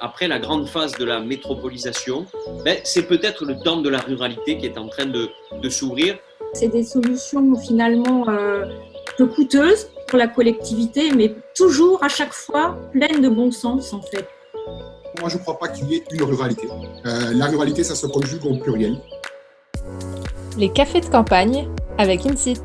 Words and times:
après 0.00 0.28
la 0.28 0.38
grande 0.38 0.68
phase 0.68 0.92
de 0.92 1.04
la 1.04 1.20
métropolisation, 1.20 2.26
ben, 2.64 2.78
c'est 2.84 3.06
peut-être 3.06 3.44
le 3.44 3.58
temps 3.58 3.80
de 3.80 3.88
la 3.88 3.98
ruralité 3.98 4.58
qui 4.58 4.66
est 4.66 4.78
en 4.78 4.88
train 4.88 5.06
de, 5.06 5.28
de 5.60 5.68
s'ouvrir. 5.68 6.18
C'est 6.52 6.68
des 6.68 6.84
solutions 6.84 7.54
finalement 7.56 8.28
euh, 8.28 8.64
peu 9.16 9.26
coûteuses 9.26 9.88
pour 10.08 10.18
la 10.18 10.28
collectivité, 10.28 11.12
mais 11.14 11.34
toujours 11.54 12.02
à 12.02 12.08
chaque 12.08 12.32
fois 12.32 12.76
pleines 12.92 13.20
de 13.20 13.28
bon 13.28 13.50
sens 13.50 13.92
en 13.92 14.02
fait. 14.02 14.26
Moi, 15.20 15.30
je 15.30 15.38
ne 15.38 15.42
crois 15.42 15.58
pas 15.58 15.68
qu'il 15.68 15.90
y 15.90 15.96
ait 15.96 16.04
une 16.12 16.22
ruralité. 16.22 16.68
Euh, 17.06 17.32
la 17.34 17.46
ruralité, 17.46 17.82
ça 17.82 17.94
se 17.94 18.06
conjugue 18.06 18.44
au 18.44 18.56
pluriel. 18.56 18.98
Les 20.58 20.70
cafés 20.70 21.00
de 21.00 21.06
campagne 21.06 21.68
avec 21.96 22.26
Insit. 22.26 22.60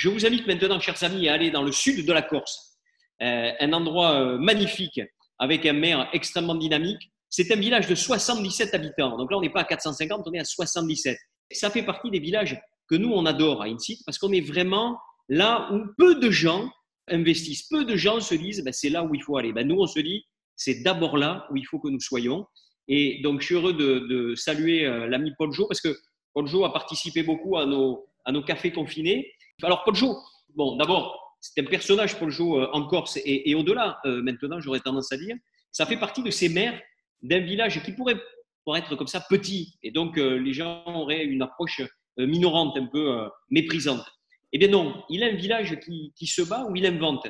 Je 0.00 0.08
vous 0.08 0.24
invite 0.24 0.46
maintenant, 0.46 0.80
chers 0.80 1.02
amis, 1.04 1.28
à 1.28 1.34
aller 1.34 1.50
dans 1.50 1.62
le 1.62 1.72
sud 1.72 2.06
de 2.06 2.12
la 2.14 2.22
Corse, 2.22 2.78
euh, 3.20 3.52
un 3.60 3.72
endroit 3.74 4.12
euh, 4.12 4.38
magnifique 4.38 4.98
avec 5.38 5.66
un 5.66 5.74
maire 5.74 6.08
extrêmement 6.14 6.54
dynamique. 6.54 7.12
C'est 7.28 7.52
un 7.52 7.56
village 7.56 7.86
de 7.86 7.94
77 7.94 8.72
habitants. 8.72 9.18
Donc 9.18 9.30
là, 9.30 9.36
on 9.36 9.42
n'est 9.42 9.50
pas 9.50 9.60
à 9.60 9.64
450, 9.64 10.22
on 10.24 10.32
est 10.32 10.38
à 10.38 10.44
77. 10.44 11.18
Ça 11.52 11.68
fait 11.68 11.82
partie 11.82 12.10
des 12.10 12.18
villages 12.18 12.58
que 12.88 12.94
nous, 12.94 13.10
on 13.12 13.26
adore 13.26 13.60
à 13.60 13.66
Insit 13.66 14.02
parce 14.06 14.16
qu'on 14.16 14.32
est 14.32 14.40
vraiment 14.40 14.96
là 15.28 15.68
où 15.70 15.82
peu 15.98 16.14
de 16.14 16.30
gens 16.30 16.70
investissent. 17.06 17.68
Peu 17.68 17.84
de 17.84 17.94
gens 17.94 18.20
se 18.20 18.34
disent, 18.34 18.64
ben, 18.64 18.72
c'est 18.72 18.88
là 18.88 19.04
où 19.04 19.14
il 19.14 19.22
faut 19.22 19.36
aller. 19.36 19.52
Ben, 19.52 19.68
nous, 19.68 19.76
on 19.80 19.86
se 19.86 20.00
dit, 20.00 20.24
c'est 20.56 20.82
d'abord 20.82 21.18
là 21.18 21.46
où 21.50 21.58
il 21.58 21.66
faut 21.66 21.78
que 21.78 21.88
nous 21.88 22.00
soyons. 22.00 22.46
Et 22.88 23.20
donc, 23.22 23.42
je 23.42 23.46
suis 23.46 23.54
heureux 23.54 23.74
de, 23.74 24.34
saluer 24.34 24.86
euh, 24.86 25.08
l'ami 25.08 25.32
Paul 25.36 25.52
Jo 25.52 25.66
parce 25.66 25.82
que 25.82 25.94
Paul 26.32 26.46
Jo 26.46 26.64
a 26.64 26.72
participé 26.72 27.22
beaucoup 27.22 27.58
à 27.58 27.66
nos, 27.66 28.06
à 28.24 28.32
nos 28.32 28.42
cafés 28.42 28.72
confinés. 28.72 29.30
Alors, 29.62 29.84
Paul 29.84 29.94
Jo, 29.94 30.18
bon, 30.54 30.76
d'abord, 30.76 31.36
c'est 31.40 31.60
un 31.60 31.64
personnage, 31.64 32.18
Paul 32.18 32.30
Jo, 32.30 32.60
euh, 32.60 32.70
en 32.72 32.86
Corse 32.86 33.18
et, 33.24 33.54
au-delà, 33.54 33.98
euh, 34.04 34.22
maintenant, 34.22 34.60
j'aurais 34.60 34.80
tendance 34.80 35.12
à 35.12 35.16
dire. 35.16 35.36
Ça 35.72 35.86
fait 35.86 35.98
partie 35.98 36.22
de 36.22 36.30
ces 36.30 36.48
maires 36.48 36.80
d'un 37.22 37.40
village 37.40 37.82
qui 37.82 37.92
pourrait, 37.92 38.16
pourrait 38.64 38.80
être 38.80 38.96
comme 38.96 39.06
ça 39.06 39.20
petit. 39.20 39.74
Et 39.82 39.90
donc, 39.90 40.16
les 40.16 40.52
gens 40.52 40.82
auraient 40.86 41.24
une 41.24 41.42
approche 41.42 41.82
minorante, 42.16 42.76
un 42.76 42.86
peu 42.86 43.28
méprisante. 43.50 44.04
Eh 44.52 44.58
bien 44.58 44.68
non, 44.68 45.04
il 45.08 45.22
a 45.22 45.26
un 45.26 45.34
village 45.34 45.78
qui, 45.80 46.26
se 46.26 46.42
bat 46.42 46.64
où 46.68 46.74
il 46.74 46.84
invente. 46.86 47.28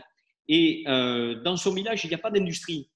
Et 0.48 0.84
euh, 0.88 1.40
dans 1.42 1.56
son 1.56 1.74
village, 1.74 2.04
il 2.04 2.08
n'y 2.08 2.14
a 2.14 2.18
pas 2.18 2.30
d'industrie. 2.30 2.90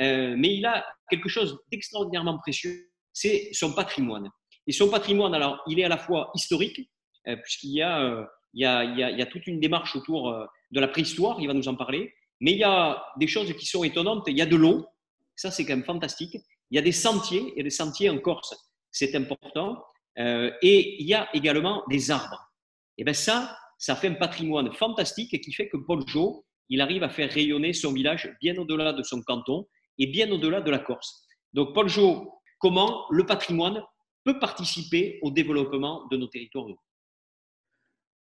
Euh, 0.00 0.34
mais 0.38 0.54
il 0.54 0.64
a 0.66 0.84
quelque 1.10 1.28
chose 1.28 1.58
d'extraordinairement 1.70 2.38
précieux, 2.38 2.90
c'est 3.12 3.50
son 3.52 3.72
patrimoine. 3.74 4.30
Et 4.66 4.72
son 4.72 4.88
patrimoine, 4.88 5.34
alors, 5.34 5.62
il 5.66 5.78
est 5.78 5.84
à 5.84 5.88
la 5.88 5.98
fois 5.98 6.30
historique, 6.34 6.90
euh, 7.28 7.36
puisqu'il 7.36 7.72
y, 7.72 7.82
a, 7.82 8.26
il 8.54 8.62
y, 8.62 8.66
a, 8.66 9.26
toute 9.26 9.46
une 9.46 9.60
démarche 9.60 9.96
autour 9.96 10.32
de 10.70 10.80
la 10.80 10.88
préhistoire, 10.88 11.40
il 11.40 11.46
va 11.46 11.54
nous 11.54 11.68
en 11.68 11.74
parler, 11.74 12.14
mais 12.40 12.52
il 12.52 12.58
y 12.58 12.64
a 12.64 13.04
des 13.18 13.26
choses 13.26 13.52
qui 13.54 13.66
sont 13.66 13.84
étonnantes. 13.84 14.24
Il 14.28 14.38
y 14.38 14.42
a 14.42 14.46
de 14.46 14.56
l'eau, 14.56 14.86
ça 15.34 15.50
c'est 15.50 15.64
quand 15.64 15.74
même 15.74 15.84
fantastique. 15.84 16.36
Il 16.70 16.76
y 16.76 16.78
a 16.78 16.82
des 16.82 16.92
sentiers, 16.92 17.52
il 17.54 17.58
y 17.58 17.60
a 17.60 17.64
des 17.64 17.70
sentiers 17.70 18.10
en 18.10 18.18
Corse, 18.18 18.54
c'est 18.90 19.14
important. 19.14 19.82
et 20.16 21.02
il 21.02 21.06
y 21.06 21.14
a 21.14 21.28
également 21.34 21.82
des 21.90 22.10
arbres. 22.10 22.52
Et 22.96 23.04
bien 23.04 23.12
ça, 23.12 23.56
ça 23.78 23.96
fait 23.96 24.08
un 24.08 24.14
patrimoine 24.14 24.72
fantastique 24.72 25.40
qui 25.40 25.52
fait 25.52 25.68
que 25.68 25.76
Paul 25.76 26.02
Jo, 26.06 26.44
il 26.68 26.80
arrive 26.80 27.02
à 27.02 27.08
faire 27.08 27.30
rayonner 27.30 27.72
son 27.72 27.92
village 27.92 28.34
bien 28.40 28.56
au-delà 28.56 28.92
de 28.92 29.02
son 29.02 29.22
canton 29.22 29.66
et 29.98 30.06
bien 30.06 30.30
au-delà 30.30 30.60
de 30.60 30.70
la 30.70 30.78
Corse. 30.78 31.26
Donc, 31.52 31.74
Paul 31.74 31.88
Jo, 31.88 32.32
comment 32.58 33.04
le 33.10 33.26
patrimoine 33.26 33.82
peut 34.24 34.38
participer 34.38 35.18
au 35.22 35.30
développement 35.30 36.06
de 36.10 36.16
nos 36.16 36.26
territoires 36.26 36.66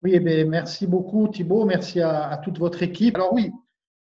Oui, 0.03 0.15
eh 0.15 0.45
merci 0.45 0.89
beaucoup 0.89 1.29
Thibault, 1.29 1.65
merci 1.65 2.01
à, 2.01 2.37
toute 2.43 2.59
votre 2.59 2.83
équipe. 2.83 3.15
Alors 3.15 3.33
oui, 3.33 3.53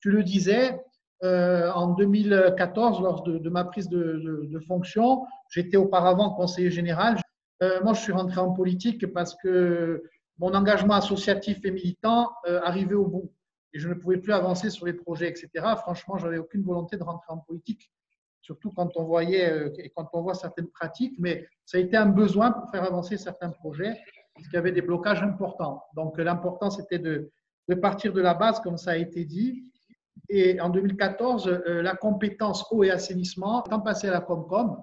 tu 0.01 0.11
le 0.11 0.25
disais, 0.25 0.83
euh, 1.23 1.71
en 1.71 1.95
2014, 1.95 3.01
lors 3.01 3.23
de, 3.23 3.49
ma 3.49 3.65
prise 3.65 3.89
de, 3.89 4.61
fonction, 4.67 5.25
j'étais 5.49 5.77
auparavant 5.77 6.31
conseiller 6.31 6.73
général. 6.73 7.21
Euh, 7.63 7.81
moi, 7.85 7.93
je 7.93 8.01
suis 8.01 8.11
rentré 8.11 8.41
en 8.41 8.53
politique 8.53 9.13
parce 9.13 9.37
que 9.37 10.03
mon 10.39 10.53
engagement 10.55 10.95
associatif 10.95 11.65
et 11.65 11.71
militant 11.71 12.33
euh, 12.49 12.61
arrivait 12.65 12.97
au 12.97 13.07
bout 13.07 13.33
et 13.73 13.79
je 13.79 13.89
ne 13.89 13.95
pouvais 13.95 14.19
plus 14.19 14.33
avancer 14.33 14.71
sur 14.71 14.87
les 14.87 14.95
projets, 14.95 15.29
etc. 15.29 15.49
Franchement, 15.77 16.19
j'avais 16.19 16.39
aucune 16.39 16.65
volonté 16.65 16.97
de 16.97 17.05
rentrer 17.05 17.33
en 17.33 17.39
politique, 17.39 17.89
surtout 18.41 18.73
quand 18.73 18.97
on 18.97 19.05
voyait 19.05 19.73
et 19.79 19.91
quand 19.91 20.09
on 20.13 20.23
voit 20.23 20.35
certaines 20.35 20.69
pratiques, 20.69 21.15
mais 21.21 21.47
ça 21.65 21.79
a 21.79 21.81
été 21.81 21.97
un 21.97 22.07
besoin 22.07 22.51
pour 22.51 22.69
faire 22.71 22.83
avancer 22.83 23.17
certains 23.17 23.51
projets, 23.51 23.97
parce 24.35 24.47
qu'il 24.47 24.55
y 24.55 24.59
avait 24.59 24.73
des 24.73 24.83
blocages 24.83 25.23
importants. 25.23 25.83
Donc, 25.95 26.19
l'important, 26.19 26.71
c'était 26.71 26.99
de, 26.99 27.31
partir 27.81 28.13
de 28.13 28.21
la 28.21 28.35
base, 28.35 28.61
comme 28.61 28.77
ça 28.77 28.93
a 28.93 28.97
été 28.97 29.25
dit. 29.25 29.65
Et 30.29 30.61
en 30.61 30.71
2014, 30.71 31.49
euh, 31.49 31.83
la 31.83 31.95
compétence 31.95 32.67
eau 32.71 32.83
et 32.83 32.91
assainissement 32.91 33.65
étant 33.65 33.81
passée 33.81 34.09
à 34.09 34.13
la 34.13 34.21
Comcom, 34.21 34.77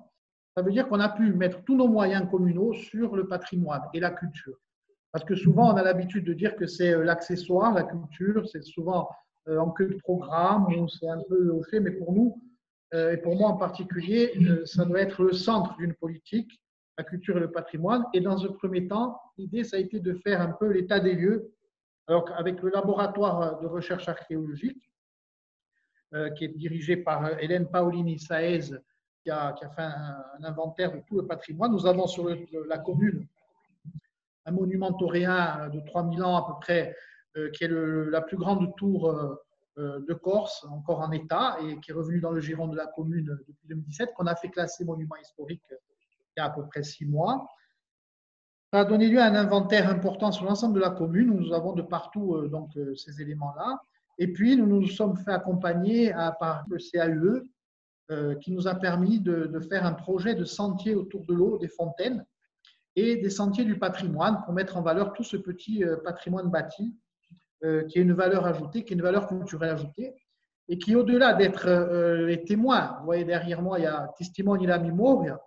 ça 0.55 0.61
veut 0.61 0.71
dire 0.71 0.87
qu'on 0.87 0.99
a 0.99 1.09
pu 1.09 1.33
mettre 1.33 1.63
tous 1.63 1.75
nos 1.75 1.87
moyens 1.87 2.29
communaux 2.29 2.73
sur 2.73 3.15
le 3.15 3.27
patrimoine 3.27 3.83
et 3.93 3.99
la 3.99 4.11
culture. 4.11 4.57
Parce 5.11 5.25
que 5.25 5.35
souvent, 5.35 5.73
on 5.73 5.75
a 5.75 5.83
l'habitude 5.83 6.25
de 6.25 6.33
dire 6.33 6.55
que 6.55 6.65
c'est 6.65 6.93
euh, 6.93 7.03
l'accessoire, 7.03 7.73
la 7.73 7.83
culture, 7.83 8.47
c'est 8.49 8.63
souvent 8.63 9.09
euh, 9.47 9.57
en 9.57 9.71
queue 9.71 9.87
de 9.87 9.97
programme 9.97 10.67
ou 10.67 10.87
c'est 10.87 11.07
un 11.07 11.21
peu 11.27 11.51
au 11.51 11.63
fait, 11.63 11.79
mais 11.79 11.91
pour 11.91 12.13
nous, 12.13 12.41
euh, 12.93 13.13
et 13.13 13.17
pour 13.17 13.35
moi 13.35 13.49
en 13.49 13.57
particulier, 13.57 14.33
ça 14.65 14.85
doit 14.85 14.99
être 14.99 15.23
le 15.23 15.33
centre 15.33 15.75
d'une 15.77 15.93
politique, 15.93 16.61
la 16.97 17.03
culture 17.03 17.37
et 17.37 17.39
le 17.39 17.51
patrimoine. 17.51 18.05
Et 18.13 18.21
dans 18.21 18.45
un 18.45 18.51
premier 18.51 18.87
temps, 18.87 19.19
l'idée, 19.37 19.63
ça 19.63 19.77
a 19.77 19.79
été 19.79 19.99
de 19.99 20.13
faire 20.13 20.41
un 20.41 20.51
peu 20.51 20.67
l'état 20.71 20.99
des 20.99 21.13
lieux, 21.13 21.53
alors 22.07 22.29
avec 22.35 22.61
le 22.61 22.69
laboratoire 22.69 23.59
de 23.59 23.67
recherche 23.67 24.07
archéologique, 24.09 24.91
qui 26.35 26.43
est 26.43 26.49
dirigé 26.49 26.97
par 26.97 27.39
Hélène 27.39 27.69
Paolini 27.69 28.19
Saez, 28.19 28.75
qui 29.23 29.29
a, 29.29 29.55
fait 29.55 29.81
un, 29.81 30.43
inventaire 30.43 30.91
de 30.91 30.99
tout 31.07 31.17
le 31.17 31.25
patrimoine. 31.25 31.71
Nous 31.71 31.85
avons 31.85 32.07
sur 32.07 32.27
la 32.67 32.77
commune 32.79 33.27
un 34.45 34.51
monument 34.51 34.93
tauréen 34.93 35.69
de 35.69 35.79
3000 35.81 36.23
ans 36.23 36.35
à 36.37 36.47
peu 36.47 36.59
près, 36.59 36.95
euh, 37.37 37.49
qui 37.51 37.63
est 37.63 37.69
la 37.69 38.21
plus 38.21 38.37
grande 38.37 38.75
tour 38.75 39.09
euh, 39.09 39.35
euh, 39.77 39.99
de 40.07 40.13
Corse, 40.13 40.65
encore 40.65 41.01
en 41.01 41.11
état, 41.11 41.57
et 41.61 41.79
qui 41.79 41.91
est 41.91 41.93
revenu 41.93 42.19
dans 42.19 42.31
le 42.31 42.41
giron 42.41 42.67
de 42.67 42.75
la 42.75 42.87
commune 42.87 43.37
depuis 43.47 43.67
2017, 43.67 44.13
qu'on 44.15 44.27
a 44.27 44.35
fait 44.35 44.49
classer 44.49 44.83
monument 44.83 45.15
historique 45.15 45.63
il 46.35 46.39
y 46.39 46.43
a 46.43 46.45
à 46.45 46.49
peu 46.49 46.65
près 46.67 46.83
six 46.83 47.05
mois. 47.05 47.47
Ça 48.73 48.81
a 48.81 48.85
donné 48.85 49.07
lieu 49.07 49.19
à 49.19 49.25
un 49.25 49.35
inventaire 49.35 49.89
important 49.89 50.31
sur 50.31 50.45
l'ensemble 50.45 50.75
de 50.75 50.79
la 50.79 50.91
commune. 50.91 51.35
Nous 51.35 51.53
avons 51.53 51.73
de 51.73 51.81
partout 51.81 52.47
donc, 52.47 52.71
ces 52.95 53.21
éléments-là. 53.21 53.81
Et 54.17 54.31
puis, 54.31 54.55
nous 54.55 54.65
nous 54.65 54.87
sommes 54.87 55.17
fait 55.17 55.31
accompagner 55.31 56.13
par 56.39 56.63
le 56.69 56.77
CAUE, 56.77 57.49
qui 58.39 58.51
nous 58.53 58.69
a 58.69 58.75
permis 58.75 59.19
de, 59.19 59.59
faire 59.69 59.85
un 59.85 59.93
projet 59.93 60.35
de 60.35 60.45
sentier 60.45 60.95
autour 60.95 61.25
de 61.25 61.33
l'eau, 61.33 61.57
des 61.57 61.67
fontaines, 61.67 62.25
et 62.95 63.17
des 63.17 63.29
sentiers 63.29 63.65
du 63.65 63.77
patrimoine 63.77 64.41
pour 64.43 64.53
mettre 64.53 64.77
en 64.77 64.81
valeur 64.81 65.13
tout 65.13 65.23
ce 65.23 65.37
petit 65.37 65.83
euh, 65.83 65.97
patrimoine 65.97 66.49
bâti 66.49 66.95
euh, 67.63 67.83
qui 67.83 67.99
est 67.99 68.01
une 68.01 68.13
valeur 68.13 68.45
ajoutée, 68.45 68.83
qui 68.83 68.93
est 68.93 68.95
une 68.95 69.01
valeur 69.01 69.27
culturelle 69.27 69.71
ajoutée 69.71 70.13
et 70.67 70.77
qui, 70.77 70.95
au-delà 70.95 71.33
d'être 71.33 71.67
euh, 71.67 72.25
les 72.27 72.43
témoins, 72.43 72.97
vous 72.99 73.05
voyez 73.05 73.25
derrière 73.25 73.61
moi, 73.61 73.79
il 73.79 73.83
y 73.83 73.87
a 73.87 74.09
Testimoni 74.17 74.65
la 74.65 74.79
Memoria, 74.79 75.39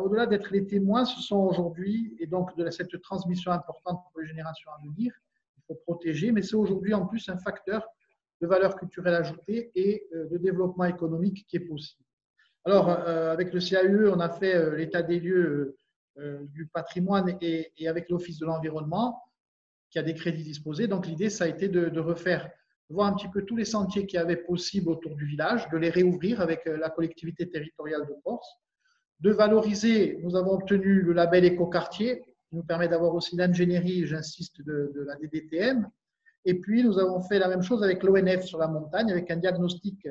au-delà 0.00 0.26
d'être 0.26 0.50
les 0.52 0.66
témoins, 0.66 1.04
ce 1.04 1.20
sont 1.20 1.36
aujourd'hui, 1.36 2.16
et 2.18 2.26
donc 2.26 2.56
de 2.56 2.68
cette 2.70 3.00
transmission 3.02 3.52
importante 3.52 4.00
pour 4.10 4.20
les 4.20 4.26
générations 4.26 4.70
à 4.70 4.80
venir, 4.82 5.12
il 5.58 5.62
faut 5.66 5.74
protéger, 5.74 6.32
mais 6.32 6.42
c'est 6.42 6.56
aujourd'hui 6.56 6.94
en 6.94 7.06
plus 7.06 7.28
un 7.28 7.36
facteur 7.36 7.86
de 8.40 8.46
valeur 8.46 8.76
culturelle 8.76 9.14
ajoutée 9.14 9.70
et 9.74 10.08
de 10.12 10.38
développement 10.38 10.84
économique 10.84 11.44
qui 11.46 11.56
est 11.56 11.60
possible. 11.60 12.04
Alors, 12.64 12.88
avec 12.88 13.52
le 13.52 13.60
CAUE, 13.60 14.10
on 14.14 14.20
a 14.20 14.30
fait 14.30 14.76
l'état 14.76 15.02
des 15.02 15.20
lieux 15.20 15.76
euh, 16.18 16.38
du 16.54 16.66
patrimoine 16.66 17.36
et, 17.42 17.70
avec 17.86 18.08
l'Office 18.08 18.38
de 18.38 18.46
l'environnement 18.46 19.22
qui 19.90 19.98
a 19.98 20.02
des 20.02 20.14
crédits 20.14 20.44
disposés. 20.44 20.88
Donc 20.88 21.06
l'idée, 21.06 21.28
ça 21.28 21.44
a 21.44 21.46
été 21.46 21.68
de, 21.68 22.00
refaire, 22.00 22.50
de 22.88 22.94
voir 22.94 23.08
un 23.08 23.12
petit 23.12 23.28
peu 23.28 23.42
tous 23.42 23.56
les 23.56 23.66
sentiers 23.66 24.06
qui 24.06 24.16
avaient 24.16 24.36
possible 24.36 24.88
autour 24.88 25.14
du 25.14 25.26
village, 25.26 25.68
de 25.68 25.76
les 25.76 25.90
réouvrir 25.90 26.40
avec 26.40 26.66
euh, 26.66 26.78
la 26.78 26.88
collectivité 26.88 27.50
territoriale 27.50 28.06
de 28.06 28.14
Corse, 28.24 28.48
de 29.20 29.30
valoriser, 29.30 30.18
nous 30.22 30.36
avons 30.36 30.52
obtenu 30.52 31.00
le 31.00 31.12
label 31.12 31.44
écoquartier, 31.44 32.22
qui 32.48 32.56
nous 32.56 32.62
permet 32.62 32.88
d'avoir 32.88 33.14
aussi 33.14 33.36
l'ingénierie, 33.36 34.06
j'insiste, 34.06 34.62
de, 34.62 34.92
de, 34.94 35.02
la 35.02 35.16
DDTM. 35.16 35.88
Et 36.44 36.54
puis, 36.54 36.84
nous 36.84 36.98
avons 36.98 37.20
fait 37.20 37.38
la 37.38 37.48
même 37.48 37.62
chose 37.62 37.82
avec 37.82 38.02
l'ONF 38.02 38.44
sur 38.44 38.58
la 38.58 38.68
montagne, 38.68 39.10
avec 39.10 39.30
un 39.30 39.36
diagnostic 39.36 40.06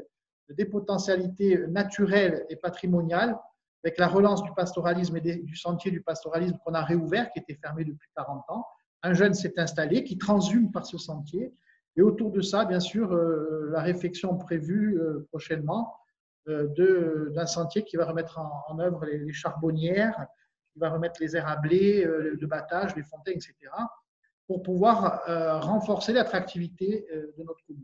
des 0.50 0.66
potentialités 0.66 1.66
naturelles 1.68 2.46
et 2.50 2.56
patrimoniales 2.56 3.38
avec 3.86 4.00
la 4.00 4.07
relance 4.07 4.42
du 4.42 4.52
pastoralisme 4.54 5.16
et 5.18 5.22
du 5.22 5.56
sentier 5.56 5.92
du 5.92 6.02
pastoralisme 6.02 6.57
qu'on 6.66 6.74
a 6.74 6.84
réouvert, 6.84 7.31
qui 7.31 7.40
était 7.40 7.54
fermé 7.54 7.84
depuis 7.86 8.10
40 8.16 8.44
ans. 8.50 8.66
Un 9.04 9.13
jeune 9.13 9.36
s'est 9.36 9.60
installé 9.60 10.04
qui 10.04 10.18
transhume 10.18 10.72
par 10.72 10.88
ce 10.88 10.98
sentier. 10.98 11.54
Et 11.96 12.02
autour 12.02 12.31
de 12.31 12.42
ça, 12.42 12.66
bien 12.66 12.80
sûr, 12.80 13.13
euh, 13.13 13.69
la 13.72 13.81
réflexion 13.81 14.38
prévue 14.38 15.00
euh, 15.00 15.28
prochainement 15.30 15.94
d'un 16.47 17.45
sentier 17.45 17.83
qui 17.83 17.97
va 17.97 18.06
remettre 18.06 18.39
en, 18.39 18.80
œuvre 18.80 19.06
les, 19.06 19.33
charbonnières, 19.33 20.27
qui 20.71 20.80
va 20.80 20.89
remettre 20.89 21.21
les 21.21 21.36
à 21.36 21.56
blé, 21.56 22.06
de 22.06 22.45
battage, 22.45 22.95
les 22.95 23.03
fontaines, 23.03 23.36
etc. 23.36 23.56
pour 24.47 24.62
pouvoir 24.62 25.24
renforcer 25.63 26.13
l'attractivité 26.13 27.07
de 27.38 27.44
notre 27.44 27.63
commune. 27.65 27.83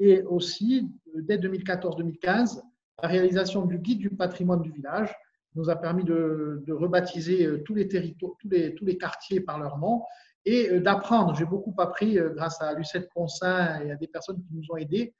Et 0.00 0.22
aussi, 0.22 0.90
dès 1.14 1.38
2014-2015, 1.38 2.60
la 3.02 3.08
réalisation 3.08 3.64
du 3.64 3.78
guide 3.78 3.98
du 3.98 4.10
patrimoine 4.10 4.62
du 4.62 4.70
village 4.70 5.14
nous 5.54 5.70
a 5.70 5.76
permis 5.76 6.04
de, 6.04 6.64
rebaptiser 6.68 7.62
tous 7.64 7.74
les 7.74 7.88
territoires, 7.88 8.32
tous 8.38 8.48
les, 8.48 8.74
tous 8.74 8.84
les 8.84 8.98
quartiers 8.98 9.40
par 9.40 9.58
leur 9.58 9.78
nom 9.78 10.02
et 10.44 10.80
d'apprendre. 10.80 11.34
J'ai 11.34 11.44
beaucoup 11.44 11.74
appris 11.78 12.18
grâce 12.34 12.60
à 12.60 12.74
Lucette 12.74 13.08
Consin 13.14 13.80
et 13.80 13.92
à 13.92 13.96
des 13.96 14.08
personnes 14.08 14.42
qui 14.42 14.54
nous 14.54 14.64
ont 14.70 14.76
aidés 14.76 15.14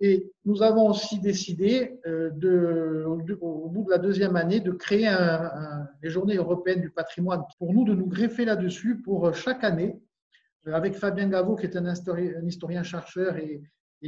et 0.00 0.30
nous 0.44 0.62
avons 0.62 0.90
aussi 0.90 1.20
décidé, 1.20 1.98
euh, 2.06 3.04
au 3.06 3.68
bout 3.68 3.84
de 3.84 3.90
la 3.90 3.98
deuxième 3.98 4.36
année, 4.36 4.60
de 4.60 4.72
créer 4.72 5.10
les 6.02 6.10
Journées 6.10 6.36
européennes 6.36 6.82
du 6.82 6.90
patrimoine. 6.90 7.42
Pour 7.58 7.72
nous, 7.72 7.84
de 7.84 7.94
nous 7.94 8.06
greffer 8.06 8.44
là-dessus 8.44 9.00
pour 9.00 9.34
chaque 9.34 9.64
année, 9.64 9.98
euh, 10.66 10.72
avec 10.74 10.94
Fabien 10.94 11.28
Gaveau, 11.28 11.56
qui 11.56 11.66
est 11.66 11.76
un 11.76 12.46
historien-chercheur 12.46 13.36
et, 13.36 13.62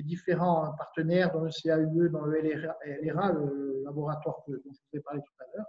différents 0.05 0.77
partenaires 0.79 1.33
dans 1.33 1.41
le 1.41 1.51
CAUE, 1.51 2.09
dans 2.09 2.25
le 2.25 2.41
LRA, 2.41 3.33
le 3.33 3.83
laboratoire 3.85 4.45
dont 4.47 4.55
je 4.57 4.71
vous 4.71 4.97
ai 4.97 5.01
parlé 5.01 5.21
tout 5.21 5.43
à 5.43 5.57
l'heure, 5.57 5.67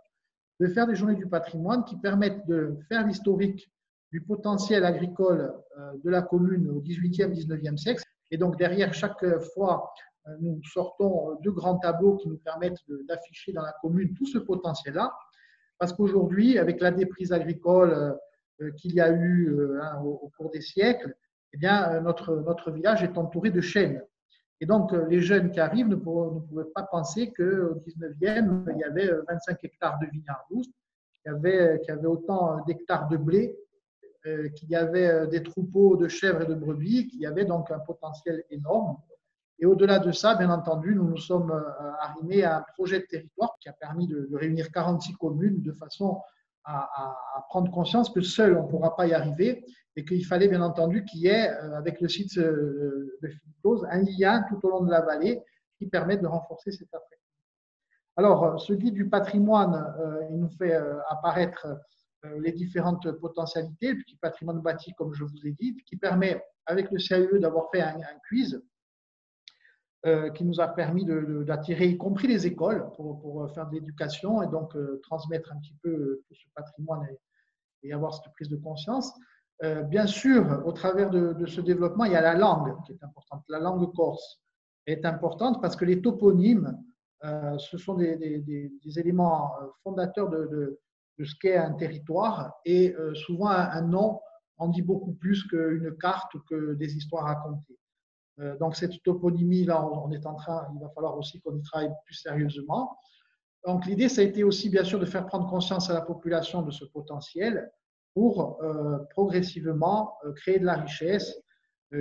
de 0.59 0.67
faire 0.67 0.85
des 0.85 0.93
Journées 0.93 1.15
du 1.15 1.25
patrimoine 1.25 1.83
qui 1.83 1.97
permettent 1.97 2.45
de 2.45 2.77
faire 2.87 3.07
l'historique 3.07 3.71
du 4.11 4.21
potentiel 4.21 4.85
agricole 4.85 5.51
euh, 5.79 5.93
de 6.03 6.09
la 6.11 6.21
commune 6.21 6.69
au 6.69 6.79
18e, 6.79 7.33
19e 7.33 7.77
siècle. 7.77 8.03
Et 8.31 8.37
donc 8.37 8.57
derrière 8.57 8.93
chaque 8.93 9.25
fois 9.53 9.91
euh, 10.27 10.35
nous 10.39 10.61
sortons 10.63 11.37
deux 11.41 11.51
grands 11.51 11.77
tableaux 11.77 12.17
qui 12.17 12.29
nous 12.29 12.37
permettent 12.37 12.83
d'afficher 13.07 13.53
dans 13.53 13.61
la 13.61 13.73
commune 13.81 14.13
tout 14.13 14.25
ce 14.25 14.37
potentiel-là. 14.37 15.13
Parce 15.77 15.93
qu'aujourd'hui, 15.93 16.57
avec 16.57 16.81
la 16.81 16.91
déprise 16.91 17.31
agricole 17.31 17.91
euh, 17.91 18.13
euh, 18.61 18.71
qu'il 18.71 18.93
y 18.93 19.01
a 19.01 19.11
eu 19.11 19.57
hein, 19.81 20.01
au 20.01 20.29
cours 20.37 20.51
des 20.51 20.61
siècles, 20.61 21.15
eh 21.53 21.57
bien, 21.57 21.99
notre, 22.01 22.35
notre 22.35 22.71
village 22.71 23.01
est 23.01 23.17
entouré 23.17 23.49
de 23.49 23.61
chênes. 23.61 24.03
Et 24.61 24.65
donc, 24.65 24.91
les 24.91 25.21
jeunes 25.21 25.51
qui 25.51 25.59
arrivent 25.59 25.87
ne, 25.87 25.95
pouvaient 25.95 26.65
pas 26.75 26.83
penser 26.83 27.31
qu'au 27.31 27.75
19e, 27.87 28.65
il 28.71 28.77
y 28.77 28.83
avait 28.83 29.09
25 29.27 29.63
hectares 29.63 29.97
de 29.99 30.07
vignes 30.07 30.25
avait, 31.25 31.79
qu'il 31.79 31.95
y 31.95 31.97
avait 31.97 32.07
autant 32.07 32.63
d'hectares 32.65 33.07
de 33.07 33.17
blé, 33.17 33.57
qu'il 34.55 34.69
y 34.69 34.75
avait 34.75 35.27
des 35.27 35.43
troupeaux 35.43 35.97
de 35.97 36.07
chèvres 36.07 36.41
et 36.41 36.45
de 36.45 36.53
brebis, 36.53 37.07
qu'il 37.07 37.21
y 37.21 37.25
avait 37.25 37.45
donc 37.45 37.71
un 37.71 37.79
potentiel 37.79 38.43
énorme. 38.49 38.97
Et 39.61 39.65
au-delà 39.65 39.99
de 39.99 40.11
ça, 40.11 40.35
bien 40.35 40.49
entendu, 40.49 40.95
nous 40.95 41.03
nous 41.03 41.17
sommes 41.17 41.51
euh, 41.51 41.91
arrimés 41.99 42.43
à 42.43 42.59
un 42.59 42.65
projet 42.75 43.01
de 43.01 43.05
territoire 43.05 43.57
qui 43.59 43.67
a 43.67 43.73
permis 43.73 44.07
de, 44.07 44.29
réunir 44.33 44.71
46 44.71 45.13
communes 45.15 45.61
de 45.61 45.73
façon 45.73 46.21
à, 46.63 47.43
prendre 47.49 47.71
conscience 47.71 48.11
que 48.11 48.21
seul 48.21 48.55
on 48.55 48.63
ne 48.63 48.69
pourra 48.69 48.95
pas 48.95 49.07
y 49.07 49.13
arriver 49.13 49.65
et 49.95 50.05
qu'il 50.05 50.23
fallait 50.23 50.47
bien 50.47 50.61
entendu 50.61 51.03
qu'il 51.03 51.21
y 51.21 51.27
ait, 51.27 51.49
euh, 51.49 51.75
avec 51.75 51.99
le 51.99 52.07
site 52.07 52.37
euh, 52.37 53.17
de 53.21 53.27
Philippose, 53.27 53.85
un 53.89 54.03
lien 54.03 54.45
tout 54.47 54.59
au 54.63 54.69
long 54.69 54.83
de 54.83 54.91
la 54.91 55.01
vallée 55.01 55.41
qui 55.77 55.87
permette 55.87 56.21
de 56.21 56.27
renforcer 56.27 56.71
cette 56.71 56.87
attractivité. 56.93 57.17
Alors, 58.17 58.61
ce 58.61 58.73
guide 58.73 58.93
du 58.93 59.09
patrimoine, 59.09 59.95
il 60.29 60.39
nous 60.39 60.49
fait 60.49 60.77
apparaître 61.07 61.65
les 62.23 62.51
différentes 62.51 63.11
potentialités, 63.13 63.93
le 63.93 63.99
petit 63.99 64.17
patrimoine 64.17 64.61
bâti, 64.61 64.93
comme 64.93 65.13
je 65.13 65.23
vous 65.23 65.47
ai 65.47 65.51
dit, 65.51 65.75
qui 65.85 65.97
permet, 65.97 66.43
avec 66.65 66.91
le 66.91 66.99
CAE, 66.99 67.39
d'avoir 67.39 67.69
fait 67.71 67.81
un, 67.81 67.97
quiz 68.27 68.61
euh, 70.05 70.29
qui 70.31 70.45
nous 70.45 70.59
a 70.59 70.67
permis 70.67 71.05
d'attirer, 71.05 71.87
y 71.87 71.97
compris 71.97 72.27
les 72.27 72.45
écoles, 72.45 72.89
pour, 72.95 73.19
pour 73.19 73.51
faire 73.53 73.67
de 73.67 73.75
l'éducation 73.75 74.41
et 74.41 74.47
donc 74.47 74.75
euh, 74.75 74.99
transmettre 75.03 75.51
un 75.51 75.59
petit 75.59 75.75
peu 75.81 75.89
euh, 75.89 76.25
ce 76.31 76.47
patrimoine 76.55 77.07
et, 77.83 77.93
avoir 77.93 78.13
cette 78.13 78.31
prise 78.33 78.49
de 78.49 78.57
conscience. 78.57 79.13
bien 79.87 80.05
sûr, 80.05 80.61
au 80.65 80.73
travers 80.73 81.09
de, 81.09 81.45
ce 81.45 81.61
développement, 81.61 82.03
il 82.03 82.11
y 82.11 82.15
a 82.15 82.21
la 82.21 82.35
langue 82.35 82.75
qui 82.85 82.91
est 82.91 83.03
importante. 83.03 83.43
La 83.47 83.59
langue 83.59 83.93
corse 83.93 84.41
est 84.85 85.05
importante 85.05 85.61
parce 85.61 85.77
que 85.77 85.85
les 85.85 86.01
toponymes, 86.01 86.77
ce 87.23 87.77
sont 87.77 87.93
des, 87.95 88.71
éléments 88.97 89.53
fondateurs 89.83 90.29
de, 90.29 90.79
ce 91.25 91.35
qu'est 91.41 91.57
un 91.57 91.73
territoire 91.73 92.59
et 92.65 92.95
souvent 93.13 93.49
un, 93.49 93.81
nom 93.81 94.21
en 94.57 94.67
dit 94.67 94.81
beaucoup 94.81 95.13
plus 95.13 95.43
qu'une 95.47 95.95
carte 95.97 96.33
ou 96.35 96.39
que 96.49 96.73
des 96.73 96.95
histoires 96.97 97.25
racontées. 97.25 97.79
Euh, 98.39 98.57
donc 98.57 98.75
cette 98.75 99.01
toponymie-là, 99.03 99.85
on 99.85 100.11
est 100.11 100.25
en 100.25 100.35
train, 100.35 100.67
il 100.73 100.81
va 100.81 100.89
falloir 100.89 101.17
aussi 101.17 101.39
qu'on 101.41 101.55
y 101.55 101.61
travaille 101.61 101.91
plus 102.05 102.15
sérieusement. 102.15 102.97
Donc 103.65 103.85
l'idée, 103.85 104.07
ça 104.07 104.21
a 104.21 104.23
été 104.23 104.43
aussi 104.43 104.69
bien 104.69 104.83
sûr 104.83 104.99
de 104.99 105.05
faire 105.05 105.25
prendre 105.25 105.49
conscience 105.49 105.89
à 105.89 105.93
la 105.93 106.01
population 106.01 106.61
de 106.61 106.71
ce 106.71 106.85
potentiel 106.85 107.69
pour 108.13 108.61
euh, 108.63 108.99
progressivement 109.11 110.17
euh, 110.23 110.33
créer 110.33 110.59
de 110.59 110.65
la 110.65 110.75
richesse 110.75 111.39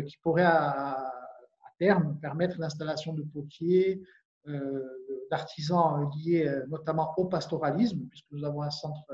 qui 0.07 0.19
pourrait 0.19 0.45
à, 0.45 1.11
terme 1.79 2.19
permettre 2.21 2.59
l'installation 2.59 3.15
de 3.15 3.23
potiers, 3.23 4.03
d'artisans 5.31 6.09
liés 6.17 6.51
notamment 6.69 7.13
au 7.17 7.27
pastoralisme, 7.27 8.07
puisque 8.09 8.31
nous 8.31 8.45
avons 8.45 8.63
un 8.63 8.71
centre, 8.71 9.05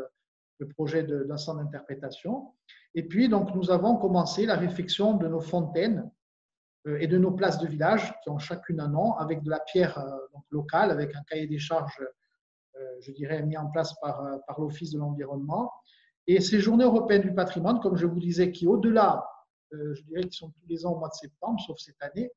le 0.58 0.68
projet 0.68 1.02
d'un 1.02 1.36
centre 1.36 1.62
d'interprétation. 1.62 2.52
Et 2.94 3.02
puis 3.02 3.28
donc 3.28 3.54
nous 3.54 3.70
avons 3.70 3.96
commencé 3.96 4.46
la 4.46 4.56
réflexion 4.56 5.16
de 5.16 5.26
nos 5.26 5.40
fontaines 5.40 6.10
euh, 6.86 6.98
et 7.00 7.06
de 7.06 7.18
nos 7.18 7.32
places 7.32 7.58
de 7.58 7.66
village 7.66 8.14
qui 8.22 8.30
ont 8.30 8.38
chacune 8.38 8.80
un 8.80 8.88
nom 8.88 9.14
avec 9.14 9.42
de 9.42 9.50
la 9.50 9.60
pierre 9.60 9.98
euh, 9.98 10.40
locale, 10.50 10.90
avec 10.90 11.14
un 11.16 11.22
cahier 11.22 11.46
des 11.46 11.58
charges, 11.58 12.00
euh, 12.76 12.96
je 13.00 13.12
dirais, 13.12 13.42
mis 13.42 13.56
en 13.56 13.70
place 13.70 13.94
par, 14.00 14.22
par 14.46 14.60
l'Office 14.60 14.90
de 14.90 14.98
l'environnement. 14.98 15.72
Et 16.26 16.40
ces 16.40 16.60
journées 16.60 16.84
européennes 16.84 17.22
du 17.22 17.34
patrimoine, 17.34 17.80
comme 17.80 17.96
je 17.96 18.06
vous 18.06 18.20
disais, 18.20 18.50
qui 18.50 18.66
au-delà, 18.66 19.28
je 19.72 20.02
dirais 20.04 20.22
qui 20.22 20.38
sont 20.38 20.50
tous 20.50 20.66
les 20.68 20.86
ans 20.86 20.92
au 20.92 20.98
mois 20.98 21.08
de 21.08 21.14
septembre, 21.14 21.60
sauf 21.60 21.76
cette 21.78 22.00
année, 22.00 22.30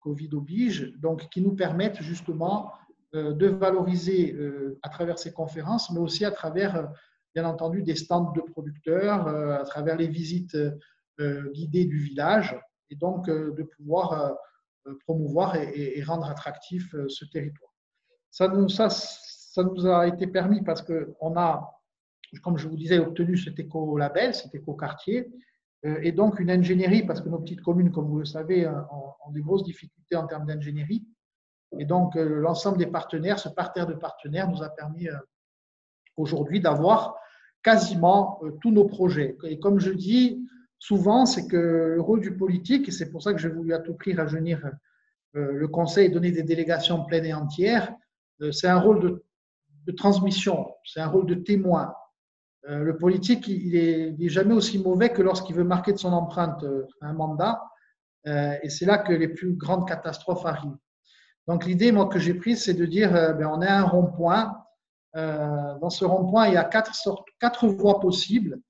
Covid 0.00 0.30
oblige, 0.32 0.94
donc 0.98 1.28
qui 1.28 1.40
nous 1.40 1.54
permettent 1.54 2.02
justement 2.02 2.72
de 3.12 3.46
valoriser 3.46 4.36
à 4.82 4.88
travers 4.90 5.18
ces 5.18 5.32
conférences, 5.32 5.90
mais 5.90 5.98
aussi 5.98 6.24
à 6.26 6.30
travers, 6.30 6.90
bien 7.34 7.46
entendu, 7.46 7.82
des 7.82 7.96
stands 7.96 8.32
de 8.32 8.42
producteurs, 8.42 9.26
à 9.28 9.64
travers 9.64 9.96
les 9.96 10.08
visites 10.08 10.56
guidées 11.18 11.86
du 11.86 11.98
village, 11.98 12.54
et 12.90 12.96
donc 12.96 13.28
euh, 13.28 13.52
de 13.52 13.62
pouvoir 13.62 14.12
euh, 14.12 14.34
euh, 14.86 14.98
promouvoir 15.04 15.56
et, 15.56 16.02
rendre 16.02 16.28
attractif 16.28 16.94
ce 17.08 17.24
territoire. 17.26 17.72
Ça 18.30 18.48
nous, 18.48 18.68
ça, 18.68 18.88
ça 18.90 19.62
nous 19.62 19.86
a 19.86 20.06
été 20.06 20.26
permis 20.26 20.62
parce 20.62 20.82
qu'on 20.82 21.36
a, 21.36 21.82
comme 22.42 22.58
je 22.58 22.68
vous 22.68 22.76
disais, 22.76 22.98
obtenu 22.98 23.36
cet 23.36 23.58
éco-label, 23.58 24.34
cet 24.34 24.54
éco-quartier, 24.54 25.30
et 25.84 26.10
donc 26.12 26.40
une 26.40 26.50
ingénierie, 26.50 27.04
parce 27.04 27.20
que 27.20 27.28
nos 27.28 27.38
petites 27.38 27.62
communes, 27.62 27.92
comme 27.92 28.08
vous 28.08 28.18
le 28.18 28.24
savez, 28.24 28.66
ont, 28.66 29.30
des 29.30 29.42
grosses 29.42 29.62
difficultés 29.62 30.16
en 30.16 30.26
termes 30.26 30.46
d'ingénierie. 30.46 31.06
Et 31.78 31.84
donc, 31.84 32.14
l'ensemble 32.16 32.78
des 32.78 32.86
partenaires, 32.86 33.38
ce 33.38 33.48
parterre 33.48 33.86
de 33.86 33.94
partenaires 33.94 34.50
nous 34.50 34.62
a 34.62 34.70
permis 34.70 35.06
aujourd'hui 36.16 36.60
d'avoir 36.60 37.14
quasiment 37.62 38.40
tous 38.60 38.72
nos 38.72 38.86
projets. 38.86 39.36
Et 39.44 39.60
comme 39.60 39.78
je 39.78 39.92
dis, 39.92 40.48
souvent, 40.78 41.26
c'est 41.26 41.46
que 41.46 41.94
le 41.96 42.00
rôle 42.00 42.20
du 42.20 42.36
politique, 42.36 42.88
et 42.88 42.92
c'est 42.92 43.10
pour 43.10 43.22
ça 43.22 43.32
que 43.32 43.38
j'ai 43.38 43.48
voulu 43.48 43.74
à 43.74 43.78
tout 43.78 43.94
prix 43.94 44.14
rajeunir 44.14 44.64
euh, 45.36 45.52
le 45.52 45.68
Conseil 45.68 46.06
et 46.06 46.10
donner 46.10 46.30
des 46.30 46.42
délégations 46.42 47.04
pleines 47.04 47.26
et 47.26 47.34
entières, 47.34 47.92
euh, 48.40 48.52
c'est 48.52 48.68
un 48.68 48.78
rôle 48.78 49.20
de, 49.86 49.92
transmission, 49.96 50.74
c'est 50.84 51.00
un 51.00 51.08
rôle 51.08 51.24
de 51.24 51.34
témoin. 51.34 51.94
Euh, 52.68 52.78
le 52.84 52.96
politique, 52.96 53.48
il 53.48 54.16
n'est 54.18 54.28
jamais 54.28 54.54
aussi 54.54 54.78
mauvais 54.78 55.10
que 55.10 55.22
lorsqu'il 55.22 55.56
veut 55.56 55.64
marquer 55.64 55.92
de 55.92 55.98
son 55.98 56.12
empreinte 56.12 56.64
un 57.00 57.12
mandat, 57.12 57.62
et 58.62 58.68
c'est 58.68 58.84
là 58.84 58.98
que 58.98 59.14
les 59.14 59.28
plus 59.28 59.54
grandes 59.54 59.88
catastrophes 59.88 60.44
arrivent. 60.44 60.76
Donc 61.46 61.64
l'idée, 61.64 61.92
moi, 61.92 62.08
que 62.08 62.18
j'ai 62.18 62.34
prise, 62.34 62.62
c'est 62.62 62.74
de 62.74 62.84
dire, 62.84 63.10
ben, 63.10 63.46
on 63.50 63.62
a 63.62 63.72
un 63.72 63.84
rond-point. 63.84 64.54
dans 65.14 65.88
ce 65.88 66.04
rond-point, 66.04 66.48
il 66.48 66.54
y 66.54 66.58
a 66.58 66.64
quatre, 66.64 66.94
sortes, 66.94 67.26
quatre 67.40 67.66
voies 67.68 68.00
possibles. 68.00 68.60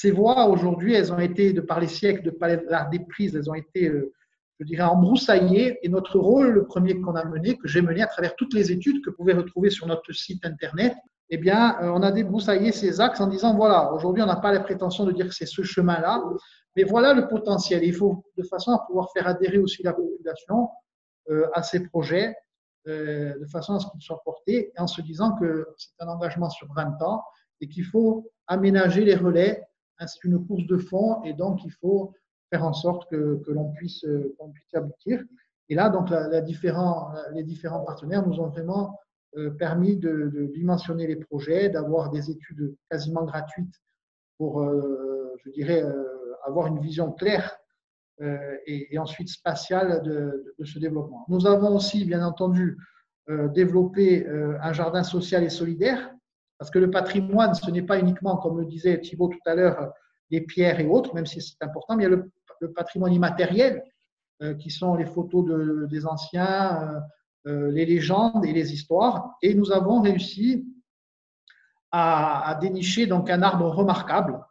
Ces 0.00 0.12
voies, 0.12 0.46
aujourd'hui, 0.46 0.94
elles 0.94 1.12
ont 1.12 1.18
été, 1.18 1.52
de 1.52 1.60
par 1.60 1.80
les 1.80 1.88
siècles, 1.88 2.22
de 2.22 2.30
par 2.30 2.50
l'art 2.68 2.88
des 2.88 3.00
prises, 3.00 3.34
elles 3.34 3.50
ont 3.50 3.54
été, 3.54 3.88
euh, 3.88 4.12
je 4.60 4.64
dirais, 4.64 4.84
embroussaillées. 4.84 5.78
Et 5.82 5.88
notre 5.88 6.20
rôle, 6.20 6.50
le 6.50 6.66
premier 6.66 7.00
qu'on 7.00 7.16
a 7.16 7.24
mené, 7.24 7.56
que 7.56 7.66
j'ai 7.66 7.82
mené 7.82 8.02
à 8.02 8.06
travers 8.06 8.36
toutes 8.36 8.54
les 8.54 8.70
études 8.70 9.04
que 9.04 9.10
vous 9.10 9.16
pouvez 9.16 9.32
retrouver 9.32 9.70
sur 9.70 9.88
notre 9.88 10.12
site 10.12 10.44
Internet, 10.44 10.94
eh 11.30 11.38
bien, 11.38 11.78
euh, 11.82 11.90
on 11.90 12.02
a 12.02 12.10
débroussaillé 12.10 12.72
ces 12.72 13.00
axes 13.00 13.20
en 13.20 13.26
disant, 13.26 13.54
voilà, 13.54 13.92
aujourd'hui, 13.92 14.22
on 14.22 14.26
n'a 14.26 14.36
pas 14.36 14.52
la 14.52 14.60
prétention 14.60 15.04
de 15.04 15.12
dire 15.12 15.28
que 15.28 15.34
c'est 15.34 15.46
ce 15.46 15.62
chemin-là, 15.62 16.22
mais 16.76 16.84
voilà 16.84 17.12
le 17.12 17.28
potentiel. 17.28 17.84
Il 17.84 17.94
faut, 17.94 18.24
de 18.36 18.42
façon 18.42 18.72
à 18.72 18.78
pouvoir 18.86 19.10
faire 19.12 19.26
adhérer 19.26 19.58
aussi 19.58 19.82
la 19.82 19.92
population 19.92 20.68
euh, 21.30 21.48
à 21.54 21.62
ces 21.62 21.86
projets, 21.86 22.34
de 22.86 23.44
façon 23.52 23.74
à 23.74 23.80
ce 23.80 23.86
qu'ils 23.90 24.00
soient 24.00 24.22
portés, 24.24 24.72
en 24.78 24.86
se 24.86 25.02
disant 25.02 25.36
que 25.36 25.68
c'est 25.76 25.90
un 26.00 26.08
engagement 26.08 26.48
sur 26.48 26.72
20 26.72 27.02
ans 27.02 27.22
et 27.60 27.68
qu'il 27.68 27.84
faut 27.84 28.30
aménager 28.46 29.04
les 29.04 29.14
relais 29.14 29.68
c'est 30.06 30.24
une 30.24 30.46
course 30.46 30.66
de 30.66 30.76
fond 30.76 31.22
et 31.24 31.32
donc 31.34 31.64
il 31.64 31.72
faut 31.72 32.14
faire 32.50 32.64
en 32.64 32.72
sorte 32.72 33.10
que, 33.10 33.42
l'on 33.48 33.72
puisse, 33.72 34.06
aboutir. 34.72 35.22
Et 35.68 35.74
là, 35.74 35.90
donc, 35.90 36.08
les 36.30 36.42
différents 36.42 37.84
partenaires 37.84 38.26
nous 38.26 38.40
ont 38.40 38.46
vraiment 38.46 38.94
euh, 38.94 39.07
permis 39.58 39.96
de, 39.96 40.50
dimensionner 40.54 41.06
les 41.06 41.16
projets, 41.16 41.68
d'avoir 41.68 42.10
des 42.10 42.30
études 42.30 42.74
quasiment 42.90 43.24
gratuites 43.24 43.74
pour 44.38 44.62
je 45.44 45.50
dirais, 45.50 45.84
avoir 46.44 46.66
une 46.66 46.80
vision 46.80 47.12
claire 47.12 47.56
et, 48.66 48.98
ensuite 48.98 49.28
spatiale 49.28 50.02
de, 50.02 50.54
ce 50.64 50.78
développement. 50.78 51.24
Nous 51.28 51.46
avons 51.46 51.76
aussi, 51.76 52.04
bien 52.04 52.24
entendu, 52.24 52.76
développé 53.54 54.26
un 54.26 54.72
jardin 54.72 55.02
social 55.02 55.44
et 55.44 55.50
solidaire, 55.50 56.10
parce 56.58 56.70
que 56.70 56.78
le 56.78 56.90
patrimoine, 56.90 57.54
ce 57.54 57.70
n'est 57.70 57.82
pas 57.82 57.98
uniquement, 57.98 58.36
comme 58.36 58.58
le 58.58 58.64
disait 58.64 59.00
Thibault 59.00 59.28
tout 59.28 59.38
à 59.46 59.54
l'heure, 59.54 59.92
les 60.30 60.40
pierres 60.40 60.80
et 60.80 60.86
autres, 60.86 61.14
même 61.14 61.26
si 61.26 61.40
c'est 61.40 61.62
important, 61.62 61.96
mais 61.96 62.04
il 62.04 62.10
y 62.10 62.12
a 62.12 62.16
le, 62.16 62.72
patrimoine 62.72 63.12
immatériel, 63.12 63.82
qui 64.58 64.70
sont 64.70 64.94
les 64.94 65.06
photos 65.06 65.44
de, 65.44 65.86
des 65.90 66.06
anciens, 66.06 66.82
euh, 66.82 67.00
les 67.72 67.86
légendes 67.86 68.44
et 68.44 68.52
les 68.52 68.72
histoires. 68.72 69.36
Et 69.42 69.54
nous 69.54 69.72
avons 69.72 70.00
réussi 70.02 70.66
à, 71.90 72.58
dénicher 72.60 73.06
donc 73.06 73.30
un 73.30 73.42
arbre 73.42 73.68
remarquable 73.68 74.44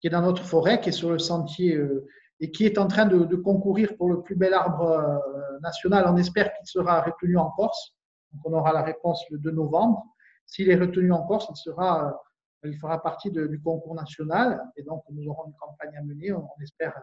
qui 0.00 0.08
est 0.08 0.10
dans 0.10 0.22
notre 0.22 0.44
forêt, 0.44 0.80
qui 0.80 0.90
est 0.90 0.92
sur 0.92 1.10
le 1.10 1.18
sentier 1.18 1.76
euh, 1.76 2.06
et 2.40 2.50
qui 2.50 2.66
est 2.66 2.76
en 2.76 2.88
train 2.88 3.06
de, 3.06 3.36
concourir 3.36 3.96
pour 3.96 4.10
le 4.10 4.22
plus 4.22 4.34
bel 4.34 4.52
arbre 4.52 4.82
euh, 4.82 5.58
national. 5.60 6.04
On 6.08 6.16
espère 6.16 6.52
qu'il 6.54 6.66
sera 6.66 7.00
retenu 7.00 7.36
en 7.38 7.50
Corse. 7.50 7.94
On 8.44 8.52
aura 8.52 8.72
la 8.72 8.82
réponse 8.82 9.24
le 9.30 9.38
2 9.38 9.52
novembre. 9.52 10.04
S'il 10.46 10.68
est 10.70 10.76
retenu 10.76 11.12
en 11.12 11.22
Corse, 11.22 11.48
il, 12.64 12.76
fera 12.78 13.02
partie 13.02 13.30
du 13.30 13.60
concours 13.62 13.94
national 13.94 14.60
et 14.76 14.82
donc 14.82 15.04
nous 15.10 15.28
aurons 15.28 15.46
une 15.46 15.54
campagne 15.54 15.96
à 15.96 16.02
mener. 16.02 16.32
On, 16.32 16.48
espère 16.60 17.00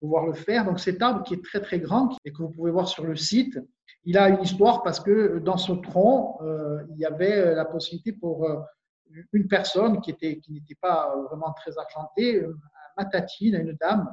pouvoir 0.00 0.26
le 0.26 0.34
faire. 0.34 0.64
Donc 0.64 0.80
cet 0.80 1.02
arbre 1.02 1.22
qui 1.22 1.34
est 1.34 1.44
très 1.44 1.60
très 1.60 1.80
grand 1.80 2.16
et 2.24 2.32
que 2.32 2.42
vous 2.42 2.50
pouvez 2.50 2.70
voir 2.70 2.88
sur 2.88 3.04
le 3.04 3.16
site, 3.16 3.58
il 4.06 4.16
a 4.16 4.28
une 4.28 4.40
histoire 4.40 4.82
parce 4.82 5.00
que 5.00 5.38
dans 5.38 5.56
ce 5.56 5.72
tronc, 5.72 6.38
euh, 6.42 6.82
il 6.90 6.98
y 6.98 7.04
avait 7.04 7.54
la 7.54 7.64
possibilité 7.64 8.12
pour 8.12 8.44
euh, 8.44 8.60
une 9.32 9.48
personne 9.48 10.00
qui 10.00 10.10
était 10.12 10.38
qui 10.38 10.52
n'était 10.52 10.76
pas 10.80 11.14
vraiment 11.28 11.52
très 11.52 11.76
argentée, 11.76 12.44
à 12.44 13.02
Matatine, 13.02 13.56
une 13.56 13.76
dame 13.80 14.12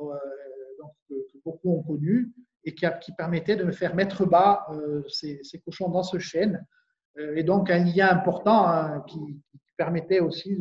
euh, 0.00 0.04
que, 1.08 1.14
beaucoup 1.44 1.76
ont 1.76 1.82
connue 1.82 2.32
et 2.64 2.74
qui, 2.74 3.12
permettait 3.16 3.56
de 3.56 3.62
me 3.62 3.70
faire 3.70 3.94
mettre 3.94 4.26
bas 4.26 4.66
ces, 5.08 5.40
cochons 5.64 5.88
dans 5.88 6.02
ce 6.02 6.18
chêne. 6.18 6.66
et 7.16 7.44
donc 7.44 7.70
un 7.70 7.84
lien 7.84 8.08
important 8.08 8.66
hein, 8.66 9.04
qui, 9.06 9.40
permettait 9.76 10.20
aussi 10.20 10.58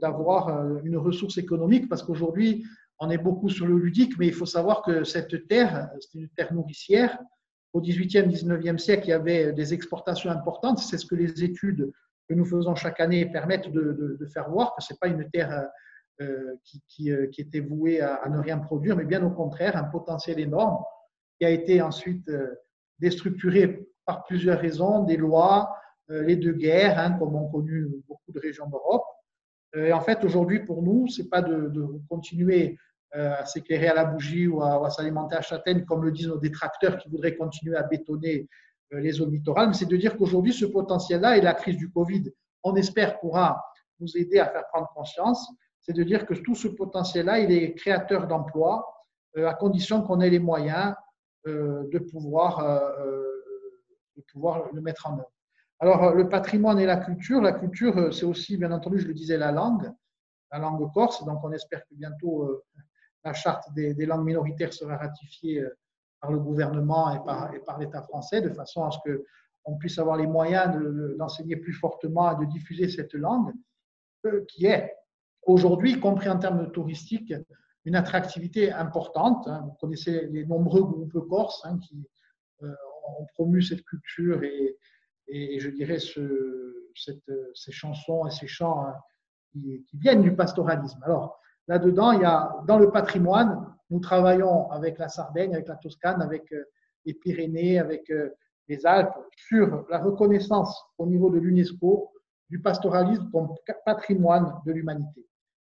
d'avoir 0.00 0.78
une 0.84 0.98
ressource 0.98 1.38
économique 1.38 1.88
parce 1.88 2.02
qu'aujourd'hui, 2.02 2.64
on 3.00 3.10
est 3.10 3.18
beaucoup 3.18 3.48
sur 3.48 3.66
le 3.66 3.78
ludique, 3.78 4.18
mais 4.18 4.26
il 4.26 4.34
faut 4.34 4.46
savoir 4.46 4.82
que 4.82 5.04
cette 5.04 5.48
terre, 5.48 5.90
c'est 6.00 6.18
une 6.18 6.28
terre 6.28 6.52
nourricière. 6.52 7.18
Au 7.72 7.80
18e, 7.80 8.28
19e 8.28 8.78
siècle, 8.78 9.06
il 9.06 9.10
y 9.10 9.14
avait 9.14 9.52
des 9.52 9.72
exportations 9.72 10.30
importantes. 10.30 10.78
C'est 10.78 10.98
ce 10.98 11.06
que 11.06 11.14
les 11.14 11.42
études 11.42 11.92
que 12.28 12.34
nous 12.34 12.44
faisons 12.44 12.74
chaque 12.74 13.00
année 13.00 13.26
permettent 13.26 13.72
de, 13.72 14.18
faire 14.32 14.50
voir, 14.50 14.74
que 14.76 14.84
ce 14.84 14.92
n'est 14.92 14.98
pas 14.98 15.08
une 15.08 15.28
terre 15.30 15.68
euh, 16.20 16.54
qui, 16.64 17.10
euh, 17.10 17.26
qui, 17.28 17.40
était 17.40 17.60
vouée 17.60 18.02
à, 18.02 18.28
ne 18.28 18.38
rien 18.38 18.58
produire, 18.58 18.94
mais 18.96 19.06
bien 19.06 19.24
au 19.24 19.30
contraire, 19.30 19.76
un 19.76 19.84
potentiel 19.84 20.38
énorme 20.38 20.84
qui 21.38 21.46
a 21.46 21.50
été 21.50 21.80
ensuite 21.80 22.28
euh, 22.28 22.54
déstructuré 22.98 23.88
par 24.04 24.24
plusieurs 24.24 24.60
raisons, 24.60 25.04
des 25.04 25.16
lois, 25.16 25.74
les 26.08 26.36
deux 26.36 26.52
guerres, 26.52 26.98
hein, 26.98 27.12
comme 27.12 27.36
ont 27.36 27.48
connu 27.48 27.86
beaucoup 28.08 28.32
de 28.32 28.40
régions 28.40 28.68
d'Europe. 28.68 29.04
Et 29.76 29.92
en 29.92 30.00
fait, 30.00 30.24
aujourd'hui, 30.24 30.64
pour 30.64 30.82
nous, 30.82 31.06
ce 31.06 31.22
n'est 31.22 31.28
pas 31.28 31.40
de, 31.40 31.72
continuer 32.08 32.76
s'éclairer 33.44 33.88
à 33.88 33.94
la 33.94 34.04
bougie 34.04 34.46
ou 34.46 34.62
à, 34.62 34.88
s'alimenter 34.90 35.36
à 35.36 35.40
châtaigne, 35.40 35.84
comme 35.84 36.04
le 36.04 36.12
disent 36.12 36.28
nos 36.28 36.38
détracteurs 36.38 36.96
qui 36.98 37.08
voudraient 37.08 37.36
continuer 37.36 37.76
à 37.76 37.82
bétonner 37.82 38.48
euh, 38.92 39.00
les 39.00 39.12
zones 39.12 39.32
littorales, 39.32 39.68
mais 39.68 39.74
c'est 39.74 39.86
de 39.86 39.96
dire 39.96 40.16
qu'aujourd'hui, 40.16 40.52
ce 40.52 40.66
potentiel-là 40.66 41.36
et 41.36 41.40
la 41.40 41.54
crise 41.54 41.76
du 41.76 41.90
Covid, 41.90 42.24
on 42.62 42.74
espère, 42.76 43.18
pourra 43.20 43.62
nous 44.00 44.16
aider 44.16 44.38
à 44.38 44.46
faire 44.46 44.66
prendre 44.68 44.88
conscience. 44.94 45.48
C'est 45.80 45.92
de 45.92 46.02
dire 46.02 46.26
que 46.26 46.34
tout 46.34 46.54
ce 46.54 46.68
potentiel-là, 46.68 47.40
il 47.40 47.52
est 47.52 47.74
créateur 47.74 48.26
d'emplois, 48.26 48.86
euh, 49.36 49.46
à 49.46 49.54
condition 49.54 50.02
qu'on 50.02 50.20
ait 50.20 50.30
les 50.30 50.38
moyens 50.38 50.94
de, 51.46 51.98
pouvoir, 52.12 52.62
de 54.14 54.22
pouvoir 54.30 54.70
le 54.74 54.82
mettre 54.82 55.06
en 55.06 55.14
œuvre. 55.14 55.32
Alors, 55.78 56.14
le 56.14 56.28
patrimoine 56.28 56.78
et 56.78 56.84
la 56.84 56.98
culture. 56.98 57.40
La 57.40 57.52
culture, 57.52 58.12
c'est 58.12 58.26
aussi, 58.26 58.58
bien 58.58 58.70
entendu, 58.72 58.98
je 58.98 59.08
le 59.08 59.14
disais, 59.14 59.38
la 59.38 59.50
langue, 59.50 59.90
la 60.52 60.58
langue 60.58 60.92
corse. 60.92 61.24
Donc, 61.24 61.42
on 61.42 61.50
espère 61.52 61.80
que 61.88 61.94
bientôt, 61.94 62.62
la 63.24 63.32
charte 63.32 63.72
des, 63.74 64.06
langues 64.06 64.24
minoritaires 64.24 64.72
sera 64.72 64.96
ratifiée 64.96 65.60
euh, 65.60 65.76
par 66.20 66.32
le 66.32 66.38
gouvernement 66.38 67.14
et 67.14 67.60
par, 67.64 67.78
l'État 67.78 68.02
français, 68.02 68.42
de 68.42 68.50
façon 68.50 68.84
à 68.84 68.90
ce 68.90 68.98
qu'on 69.62 69.76
puisse 69.76 69.98
avoir 69.98 70.16
les 70.16 70.26
moyens 70.26 70.76
d'enseigner 71.16 71.56
plus 71.56 71.72
fortement 71.72 72.32
et 72.32 72.44
de 72.44 72.50
diffuser 72.50 72.88
cette 72.88 73.14
langue, 73.14 73.52
euh, 74.26 74.44
qui 74.48 74.66
est 74.66 74.94
aujourd'hui, 75.42 75.98
compris 75.98 76.28
en 76.28 76.38
termes 76.38 76.70
touristiques, 76.72 77.34
une 77.86 77.96
attractivité 77.96 78.70
importante. 78.70 79.48
Hein. 79.48 79.62
Vous 79.64 79.76
connaissez 79.80 80.26
les 80.26 80.44
nombreux 80.44 80.82
groupes 80.82 81.28
corses 81.28 81.64
hein, 81.64 81.78
qui 81.78 82.06
euh, 82.62 82.74
ont 83.18 83.26
promu 83.34 83.62
cette 83.62 83.84
culture 83.84 84.42
et, 84.42 84.76
je 85.32 85.70
dirais 85.70 86.00
ce, 86.00 86.88
cette, 86.96 87.30
ces 87.54 87.70
chansons 87.70 88.26
et 88.26 88.32
ces 88.32 88.48
chants 88.48 88.84
hein, 88.84 88.96
qui, 89.52 89.84
qui, 89.88 89.96
viennent 89.96 90.22
du 90.22 90.34
pastoralisme. 90.34 91.00
Alors, 91.04 91.40
Là-dedans, 91.70 92.10
il 92.10 92.22
y 92.22 92.24
a 92.24 92.52
dans 92.66 92.80
le 92.80 92.90
patrimoine, 92.90 93.64
nous 93.90 94.00
travaillons 94.00 94.68
avec 94.72 94.98
la 94.98 95.08
Sardaigne, 95.08 95.54
avec 95.54 95.68
la 95.68 95.76
Toscane, 95.76 96.20
avec 96.20 96.52
euh, 96.52 96.64
les 97.04 97.14
Pyrénées, 97.14 97.78
avec 97.78 98.10
euh, 98.10 98.30
les 98.66 98.84
Alpes, 98.84 99.14
sur 99.36 99.86
la 99.88 100.00
reconnaissance 100.00 100.84
au 100.98 101.06
niveau 101.06 101.30
de 101.30 101.38
l'UNESCO 101.38 102.10
du 102.48 102.60
pastoralisme 102.60 103.30
comme 103.30 103.54
patrimoine 103.86 104.52
de 104.66 104.72
l'humanité. 104.72 105.24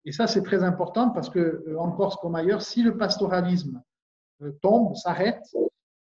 Et 0.06 0.12
ça, 0.12 0.28
c'est 0.28 0.44
très 0.44 0.62
important 0.62 1.10
parce 1.10 1.32
que, 1.32 1.40
euh, 1.68 1.80
en 1.80 1.92
Corse 1.92 2.18
comme 2.18 2.36
ailleurs, 2.36 2.62
si 2.62 2.84
le 2.84 2.96
pastoralisme 2.96 3.82
tombe, 4.62 4.96
s'arrête, 4.96 5.44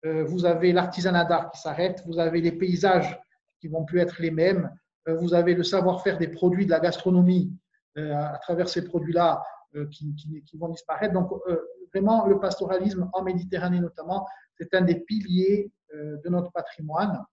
vous 0.04 0.44
avez 0.44 0.72
l'artisanat 0.72 1.24
d'art 1.24 1.50
qui 1.50 1.60
s'arrête, 1.60 2.00
vous 2.06 2.20
avez 2.20 2.40
les 2.40 2.52
paysages 2.52 3.20
qui 3.60 3.66
vont 3.66 3.84
plus 3.84 3.98
être 3.98 4.22
les 4.22 4.30
mêmes, 4.30 4.70
vous 5.08 5.34
avez 5.34 5.52
le 5.52 5.64
savoir-faire 5.64 6.16
des 6.16 6.28
produits 6.28 6.64
de 6.64 6.70
la 6.70 6.78
gastronomie 6.78 7.52
à 7.96 8.38
travers 8.40 8.68
ces 8.68 8.84
produits-là 8.84 9.42
euh, 9.76 9.86
qui, 9.86 10.58
vont 10.58 10.68
disparaître. 10.68 11.14
Donc, 11.14 11.30
euh, 11.46 11.60
vraiment, 11.94 12.26
le 12.26 12.40
pastoralisme 12.40 13.08
en 13.12 13.22
Méditerranée 13.22 13.78
notamment, 13.78 14.26
c'est 14.58 14.74
un 14.74 14.80
des 14.80 14.96
piliers 14.96 15.70
euh, 15.94 16.16
de 16.24 16.28
notre 16.28 16.50
patrimoine. 16.50 17.24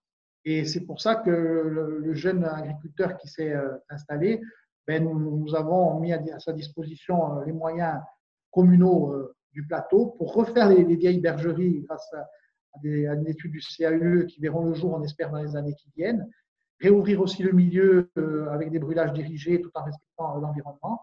Et 0.46 0.64
c'est 0.64 0.82
pour 0.82 1.02
ça 1.02 1.16
que 1.16 1.32
le, 1.32 2.14
jeune 2.14 2.46
agriculteur 2.46 3.18
qui 3.18 3.28
s'est 3.28 3.56
installé, 3.90 4.40
ben, 4.86 5.04
nous, 5.04 5.56
avons 5.56 6.00
mis 6.00 6.14
à, 6.14 6.40
sa 6.40 6.54
disposition 6.54 7.42
les 7.42 7.54
moyens 7.54 8.00
communaux 8.52 9.34
du 9.52 9.66
plateau 9.66 10.14
pour 10.20 10.36
refaire 10.36 10.70
les, 10.70 10.96
vieilles 10.96 11.20
bergeries 11.20 11.82
grâce 11.88 12.08
à, 12.14 12.30
une 12.84 13.28
étude 13.28 13.52
du 13.52 13.60
CAUE 13.60 14.28
qui 14.28 14.40
verront 14.40 14.64
le 14.64 14.76
jour, 14.76 14.94
on 14.94 15.02
espère, 15.02 15.32
dans 15.32 15.42
les 15.42 15.56
années 15.56 15.74
qui 15.74 15.92
viennent. 15.98 16.30
Réouvrir 16.80 17.20
aussi 17.20 17.42
le 17.42 17.52
milieu 17.52 18.12
avec 18.52 18.70
des 18.70 18.80
brûlages 18.80 19.12
dirigés 19.14 19.60
tout 19.60 19.72
en 19.74 19.84
respectant 19.84 20.36
l'environnement 20.36 21.02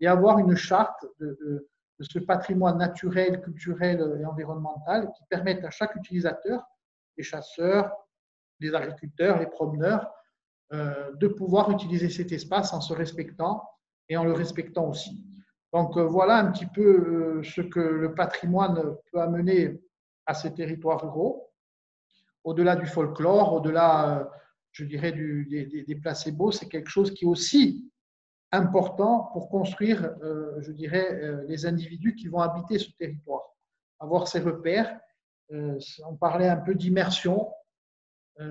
et 0.00 0.06
avoir 0.06 0.38
une 0.38 0.56
charte 0.56 1.06
de, 1.20 1.68
ce 2.00 2.18
patrimoine 2.18 2.78
naturel, 2.78 3.40
culturel 3.40 4.18
et 4.20 4.24
environnemental 4.24 5.10
qui 5.16 5.24
permette 5.30 5.64
à 5.64 5.70
chaque 5.70 5.94
utilisateur, 5.96 6.62
les 7.16 7.24
chasseurs, 7.24 7.90
les 8.60 8.74
agriculteurs, 8.74 9.38
les 9.38 9.46
promeneurs, 9.46 10.12
euh, 10.72 11.12
de 11.14 11.28
pouvoir 11.28 11.70
utiliser 11.70 12.10
cet 12.10 12.32
espace 12.32 12.72
en 12.72 12.80
se 12.80 12.92
respectant 12.92 13.62
et 14.08 14.16
en 14.16 14.24
le 14.24 14.32
respectant 14.32 14.88
aussi. 14.88 15.24
Donc 15.72 15.96
euh, 15.96 16.04
voilà 16.04 16.36
un 16.36 16.50
petit 16.50 16.66
peu 16.66 16.82
euh, 16.82 17.42
ce 17.42 17.60
que 17.60 17.80
le 17.80 18.14
patrimoine 18.14 18.96
peut 19.10 19.20
amener 19.20 19.80
à 20.26 20.34
ces 20.34 20.52
territoires 20.52 21.00
ruraux, 21.00 21.50
au-delà 22.44 22.76
du 22.76 22.86
folklore, 22.86 23.54
au-delà, 23.54 24.28
je 24.72 24.84
dirais, 24.84 25.12
des, 25.12 25.84
des 25.86 25.96
placebos, 25.96 26.52
c'est 26.52 26.68
quelque 26.68 26.90
chose 26.90 27.12
qui 27.12 27.26
aussi 27.26 27.90
important 28.52 29.30
pour 29.32 29.48
construire, 29.48 30.14
euh, 30.22 30.60
je 30.60 30.72
dirais, 30.72 31.22
euh, 31.22 31.44
les 31.48 31.66
individus 31.66 32.14
qui 32.14 32.28
vont 32.28 32.40
habiter 32.40 32.78
ce 32.78 32.90
territoire, 32.92 33.42
avoir 33.98 34.28
ces 34.28 34.40
repères. 34.40 34.98
Euh, 35.52 35.78
on 36.06 36.16
parlait 36.16 36.48
un 36.48 36.56
peu 36.56 36.74
d'immersion. 36.74 37.50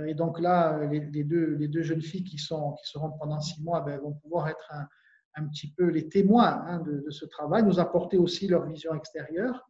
Et 0.08 0.16
donc 0.16 0.40
là, 0.40 0.84
les, 0.88 1.24
deux, 1.24 1.84
jeunes 1.84 2.02
filles 2.02 2.24
qui, 2.24 2.40
sont, 2.40 2.72
qui 2.74 2.90
seront 2.90 3.12
pendant 3.12 3.40
six 3.40 3.62
mois 3.62 3.82
ben, 3.82 4.00
vont 4.00 4.14
pouvoir 4.14 4.48
être 4.50 4.68
un, 4.72 4.88
un, 5.36 5.48
petit 5.48 5.72
peu 5.74 5.90
les 5.90 6.10
témoins 6.10 6.64
hein, 6.66 6.80
de, 6.80 7.08
ce 7.12 7.24
travail, 7.26 7.62
nous 7.62 7.80
apporter 7.80 8.18
aussi 8.18 8.48
leur 8.48 8.66
vision 8.66 8.96
extérieure 8.96 9.70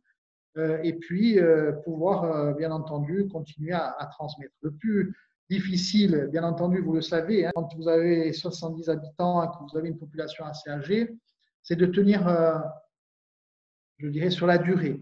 et 0.83 0.93
puis 0.93 1.37
pouvoir, 1.83 2.55
bien 2.55 2.71
entendu, 2.71 3.27
continuer 3.27 3.73
à, 3.73 3.93
à 3.99 4.05
transmettre. 4.05 4.53
Le 4.61 4.71
plus, 4.71 5.13
difficile, 5.49 6.29
bien 6.31 6.43
entendu, 6.43 6.81
vous 6.81 6.93
le 6.93 7.01
savez, 7.01 7.45
hein, 7.45 7.51
quand 7.55 7.73
vous 7.75 7.87
avez 7.87 8.33
70 8.33 8.89
habitants 8.89 9.43
et 9.43 9.47
vous 9.61 9.77
avez 9.77 9.89
une 9.89 9.97
population 9.97 10.45
assez 10.45 10.69
âgée, 10.69 11.15
c'est 11.63 11.75
de 11.75 11.85
tenir, 11.85 12.27
euh, 12.27 12.57
je 13.97 14.07
dirais, 14.07 14.29
sur 14.29 14.47
la 14.47 14.57
durée. 14.57 15.01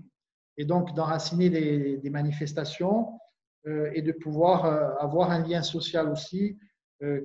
Et 0.57 0.65
donc 0.65 0.93
d'enraciner 0.93 1.49
des, 1.49 2.09
manifestations 2.09 3.19
euh, 3.65 3.89
et 3.93 4.01
de 4.01 4.11
pouvoir 4.11 4.65
euh, 4.65 4.93
avoir 4.99 5.31
un 5.31 5.45
lien 5.45 5.61
social 5.61 6.09
aussi 6.09 6.57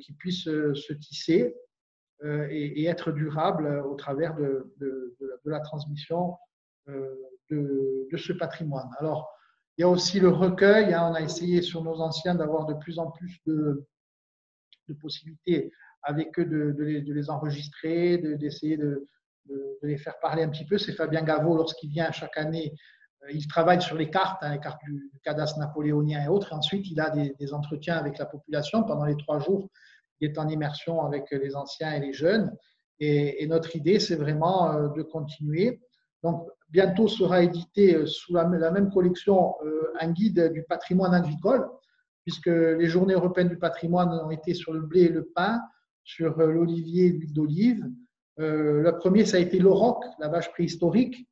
qui 0.00 0.12
puisse 0.14 0.42
se 0.42 0.92
tisser. 0.92 1.54
et, 2.24 2.84
être 2.86 3.12
durable 3.12 3.80
au 3.86 3.94
travers 3.94 4.34
de, 4.34 4.74
de, 4.78 5.16
la 5.44 5.60
transmission 5.60 6.36
de, 6.88 8.16
ce 8.16 8.32
patrimoine. 8.32 8.90
Alors, 8.98 9.30
il 9.78 9.82
y 9.82 9.84
a 9.84 9.88
aussi 9.88 10.18
le 10.18 10.28
recueil. 10.28 10.92
Hein. 10.92 11.10
on 11.10 11.14
a 11.14 11.20
essayé 11.20 11.62
sur 11.62 11.84
nos 11.84 12.00
anciens 12.00 12.34
d'avoir 12.34 12.66
de 12.66 12.74
plus 12.74 12.98
en 12.98 13.10
plus 13.12 13.38
de, 13.46 13.86
possibilités 15.00 15.70
avec 16.02 16.36
eux 16.38 16.44
de, 16.44 16.74
les, 16.82 17.30
enregistrer, 17.30 18.18
d'essayer 18.18 18.76
de, 18.76 19.06
les 19.82 19.96
faire 19.96 20.18
parler 20.20 20.42
un 20.42 20.48
petit 20.48 20.64
peu. 20.64 20.78
C'est 20.78 20.92
Fabien 20.92 21.22
Gaveau, 21.22 21.56
lorsqu'il 21.56 21.90
vient 21.90 22.10
chaque 22.10 22.36
année, 22.36 22.74
euh, 23.22 23.32
il 23.32 23.46
travaille 23.46 23.80
sur 23.80 23.96
les 23.96 24.10
cartes, 24.10 24.42
hein, 24.42 24.52
les 24.52 24.60
cartes 24.60 24.80
du, 24.84 25.10
cadastre 25.22 25.58
napoléonien 25.58 26.24
et 26.24 26.28
autres. 26.28 26.52
Et 26.52 26.56
ensuite, 26.56 26.90
il 26.90 27.00
a 27.00 27.10
des, 27.10 27.54
entretiens 27.54 27.96
avec 27.96 28.18
la 28.18 28.26
population 28.26 28.82
pendant 28.82 29.04
les 29.04 29.16
trois 29.16 29.38
jours. 29.38 29.68
Il 30.20 30.28
est 30.28 30.38
en 30.38 30.48
immersion 30.48 31.04
avec 31.04 31.30
les 31.30 31.54
anciens 31.54 31.92
et 31.92 32.00
les 32.00 32.12
jeunes. 32.12 32.52
Et, 32.98 33.46
notre 33.46 33.76
idée, 33.76 34.00
c'est 34.00 34.16
vraiment 34.16 34.72
euh, 34.72 34.88
de 34.88 35.02
continuer. 35.02 35.80
Donc, 36.22 36.48
bientôt 36.68 37.08
sera 37.08 37.42
édité 37.42 37.94
euh, 37.94 38.06
sous 38.06 38.34
la, 38.34 38.46
même 38.46 38.90
collection 38.90 39.54
un 40.00 40.10
guide 40.12 40.52
du 40.52 40.62
patrimoine 40.64 41.14
agricole, 41.14 41.68
puisque 42.24 42.46
les 42.46 42.86
journées 42.86 43.14
européennes 43.14 43.48
du 43.48 43.58
patrimoine 43.58 44.10
ont 44.10 44.30
été 44.30 44.54
sur 44.54 44.72
le 44.72 44.80
blé 44.80 45.02
et 45.02 45.08
le 45.08 45.24
pain, 45.24 45.60
sur 46.04 46.38
l'olivier 46.38 47.06
et 47.06 47.10
l'huile 47.10 47.32
d'olive. 47.32 47.84
le 48.36 48.90
premier, 48.98 49.24
ça 49.24 49.36
a 49.36 49.40
été 49.40 49.58
l'auroch, 49.58 50.04
la 50.18 50.28
vache 50.28 50.50
préhistorique. 50.52 51.26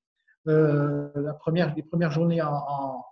Euh, 0.48 1.08
la 1.16 1.34
première, 1.34 1.74
les 1.74 1.82
premières 1.82 2.12
journées 2.12 2.40
en, 2.40 3.04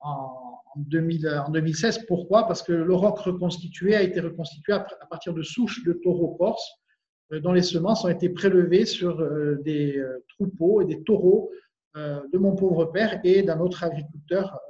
en, 0.00 0.42
2016. 0.76 2.04
Pourquoi? 2.06 2.46
Parce 2.46 2.62
que 2.62 2.72
l'auroch 2.72 3.18
reconstitué 3.20 3.96
a 3.96 4.02
été 4.02 4.20
reconstitué 4.20 4.74
à, 4.74 4.86
partir 5.08 5.32
de 5.32 5.42
souches 5.42 5.82
de 5.84 5.94
taureaux 5.94 6.34
corses 6.34 6.70
euh, 6.70 6.85
dont 7.30 7.52
les 7.52 7.62
semences 7.62 8.04
ont 8.04 8.08
été 8.08 8.28
prélevées 8.28 8.86
sur 8.86 9.20
euh, 9.20 9.56
des 9.64 10.02
troupeaux 10.28 10.80
et 10.80 10.84
des 10.84 11.02
taureaux 11.02 11.50
de 11.94 12.36
mon 12.36 12.54
pauvre 12.54 12.84
père 12.84 13.20
et 13.24 13.42
d'un 13.42 13.58
autre 13.58 13.82
agriculteur 13.82 14.60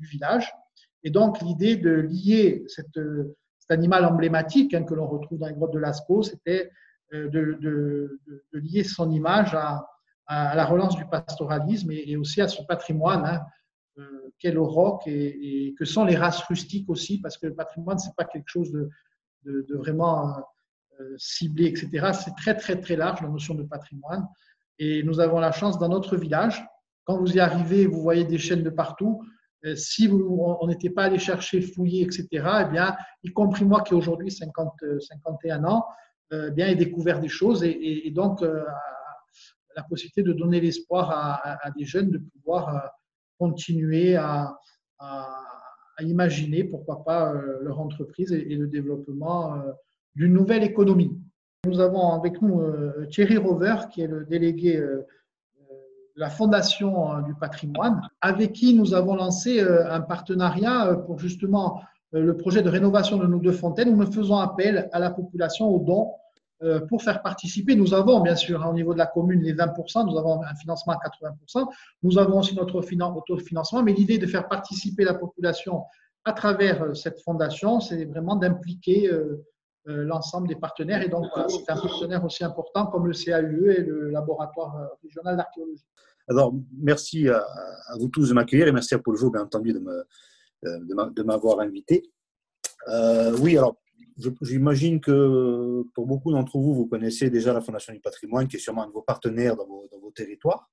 du 0.00 0.06
village. 0.08 0.52
Et 1.04 1.10
donc, 1.10 1.40
l'idée 1.40 1.76
de 1.76 1.92
lier 1.92 2.64
cet 2.66 2.98
animal 3.68 4.04
emblématique 4.04 4.74
hein, 4.74 4.82
que 4.82 4.92
l'on 4.92 5.06
retrouve 5.06 5.38
dans 5.38 5.46
les 5.46 5.54
grottes 5.54 5.72
de 5.72 5.78
Lascaux, 5.78 6.24
c'était 6.24 6.72
de, 7.12 8.18
lier 8.52 8.82
son 8.82 9.08
image 9.12 9.54
à, 9.54 9.86
la 10.26 10.64
relance 10.64 10.96
du 10.96 11.06
pastoralisme 11.06 11.92
et, 11.92 12.16
aussi 12.16 12.40
à 12.40 12.48
son 12.48 12.64
patrimoine, 12.64 13.24
hein, 13.24 13.40
euh, 13.98 14.32
qu'est 14.38 14.50
le 14.50 14.62
roc 14.62 15.02
et, 15.06 15.74
que 15.78 15.84
sont 15.84 16.04
les 16.04 16.16
races 16.16 16.42
rustiques 16.42 16.88
aussi, 16.88 17.20
parce 17.20 17.38
que 17.38 17.46
le 17.46 17.54
patrimoine, 17.54 17.98
ce 17.98 18.08
n'est 18.08 18.14
pas 18.16 18.24
quelque 18.24 18.48
chose 18.48 18.72
de, 18.72 19.76
vraiment 19.76 20.34
euh, 21.00 21.14
ciblé, 21.18 21.66
etc. 21.66 22.12
C'est 22.12 22.34
très, 22.36 22.56
très, 22.56 22.80
très 22.80 22.96
large, 22.96 23.22
la 23.22 23.28
notion 23.28 23.54
de 23.54 23.62
patrimoine. 23.62 24.26
Et 24.78 25.02
nous 25.02 25.20
avons 25.20 25.38
la 25.38 25.52
chance 25.52 25.78
dans 25.78 25.88
notre 25.88 26.16
village, 26.16 26.64
quand 27.04 27.18
vous 27.18 27.36
y 27.36 27.40
arrivez, 27.40 27.86
vous 27.86 28.00
voyez 28.00 28.24
des 28.24 28.38
chaînes 28.38 28.62
de 28.62 28.70
partout. 28.70 29.22
Euh, 29.64 29.76
si 29.76 30.06
vous, 30.06 30.38
on 30.60 30.66
n'était 30.66 30.90
pas 30.90 31.04
allé 31.04 31.18
chercher, 31.18 31.60
fouiller, 31.60 32.02
etc., 32.02 32.26
eh 32.32 32.70
bien, 32.70 32.96
y 33.22 33.32
compris 33.32 33.64
moi 33.64 33.82
qui 33.82 33.94
ai 33.94 33.96
aujourd'hui 33.96 34.30
50, 34.30 34.72
51 35.00 35.64
ans, 35.64 35.84
eh 36.32 36.50
bien, 36.50 36.68
j'ai 36.68 36.74
découvert 36.74 37.20
des 37.20 37.28
choses 37.28 37.62
et, 37.62 38.10
donc 38.10 38.42
la 39.76 39.82
possibilité 39.82 40.22
de 40.22 40.32
donner 40.32 40.60
l'espoir 40.60 41.10
à, 41.10 41.70
des 41.70 41.84
jeunes 41.84 42.10
de 42.10 42.18
pouvoir 42.18 42.68
euh, 42.68 42.78
continuer 43.38 44.16
à, 44.16 44.56
imaginer, 46.00 46.64
pourquoi 46.64 47.04
pas, 47.04 47.32
euh, 47.32 47.58
leur 47.62 47.78
entreprise 47.78 48.32
et, 48.32 48.56
le 48.56 48.66
développement 48.66 49.54
euh, 49.54 49.72
d'une 50.14 50.32
nouvelle 50.32 50.62
économie. 50.62 51.18
Nous 51.66 51.80
avons 51.80 52.12
avec 52.12 52.42
nous 52.42 52.62
Thierry 53.10 53.36
Rover, 53.38 53.76
qui 53.90 54.02
est 54.02 54.06
le 54.06 54.24
délégué 54.26 54.76
de 54.76 55.06
la 56.16 56.28
Fondation 56.28 57.22
du 57.22 57.34
patrimoine, 57.34 58.02
avec 58.20 58.52
qui 58.52 58.74
nous 58.74 58.92
avons 58.94 59.16
lancé 59.16 59.60
un 59.60 60.00
partenariat 60.02 60.94
pour 61.06 61.18
justement 61.18 61.80
le 62.12 62.36
projet 62.36 62.62
de 62.62 62.68
rénovation 62.68 63.16
de 63.16 63.26
nos 63.26 63.38
deux 63.38 63.52
fontaines, 63.52 63.88
où 63.88 63.96
nous 63.96 64.12
faisons 64.12 64.36
appel 64.36 64.88
à 64.92 64.98
la 64.98 65.10
population 65.10 65.68
aux 65.68 65.80
dons 65.80 66.12
euh, 66.62 66.80
pour 66.86 67.02
faire 67.02 67.20
participer. 67.20 67.74
Nous 67.74 67.92
avons 67.94 68.20
bien 68.20 68.36
sûr 68.36 68.62
hein, 68.62 68.70
au 68.70 68.74
niveau 68.74 68.92
de 68.92 68.98
la 68.98 69.06
commune 69.06 69.42
les 69.42 69.52
20%, 69.52 70.08
nous 70.08 70.16
avons 70.16 70.40
un 70.42 70.54
financement 70.54 70.94
à 70.94 70.98
80%, 71.08 71.66
nous 72.04 72.16
avons 72.16 72.38
aussi 72.38 72.54
notre 72.54 72.76
autofinancement, 72.76 73.82
mais 73.82 73.92
l'idée 73.92 74.18
de 74.18 74.26
faire 74.26 74.46
participer 74.46 75.04
la 75.04 75.14
population 75.14 75.82
à 76.24 76.32
travers 76.32 76.82
euh, 76.82 76.94
cette 76.94 77.20
fondation, 77.20 77.80
c'est 77.80 78.04
vraiment 78.04 78.36
d'impliquer 78.36 79.08
euh, 79.12 79.44
l'ensemble 79.86 80.48
des 80.48 80.56
partenaires. 80.56 81.02
Et 81.02 81.08
donc, 81.08 81.26
c'est 81.48 81.70
un 81.70 81.80
partenaire 81.80 82.24
aussi 82.24 82.44
important 82.44 82.86
comme 82.86 83.06
le 83.06 83.12
CAUE 83.12 83.70
et 83.70 83.82
le 83.82 84.10
laboratoire 84.10 84.96
régional 85.02 85.36
d'archéologie. 85.36 85.84
Alors, 86.28 86.54
merci 86.78 87.28
à, 87.28 87.44
vous 87.98 88.08
tous 88.08 88.30
de 88.30 88.34
m'accueillir 88.34 88.66
et 88.66 88.72
merci 88.72 88.94
à 88.94 88.98
Paul 88.98 89.16
Jo, 89.16 89.30
bien 89.30 89.42
entendu, 89.42 89.72
de 89.72 91.22
m'avoir 91.22 91.60
invité. 91.60 92.10
oui, 93.40 93.58
alors, 93.58 93.76
J'imagine 94.42 95.00
que 95.00 95.82
pour 95.92 96.06
beaucoup 96.06 96.30
d'entre 96.30 96.58
vous, 96.58 96.72
vous 96.72 96.86
connaissez 96.86 97.30
déjà 97.30 97.52
la 97.52 97.60
Fondation 97.60 97.92
du 97.92 98.00
patrimoine, 98.00 98.46
qui 98.46 98.56
est 98.56 98.60
sûrement 98.60 98.84
un 98.84 98.86
de 98.86 98.92
vos 98.92 99.02
partenaires 99.02 99.56
dans 99.56 99.66
vos, 99.66 99.88
dans 99.90 99.98
vos 99.98 100.12
territoires. 100.12 100.70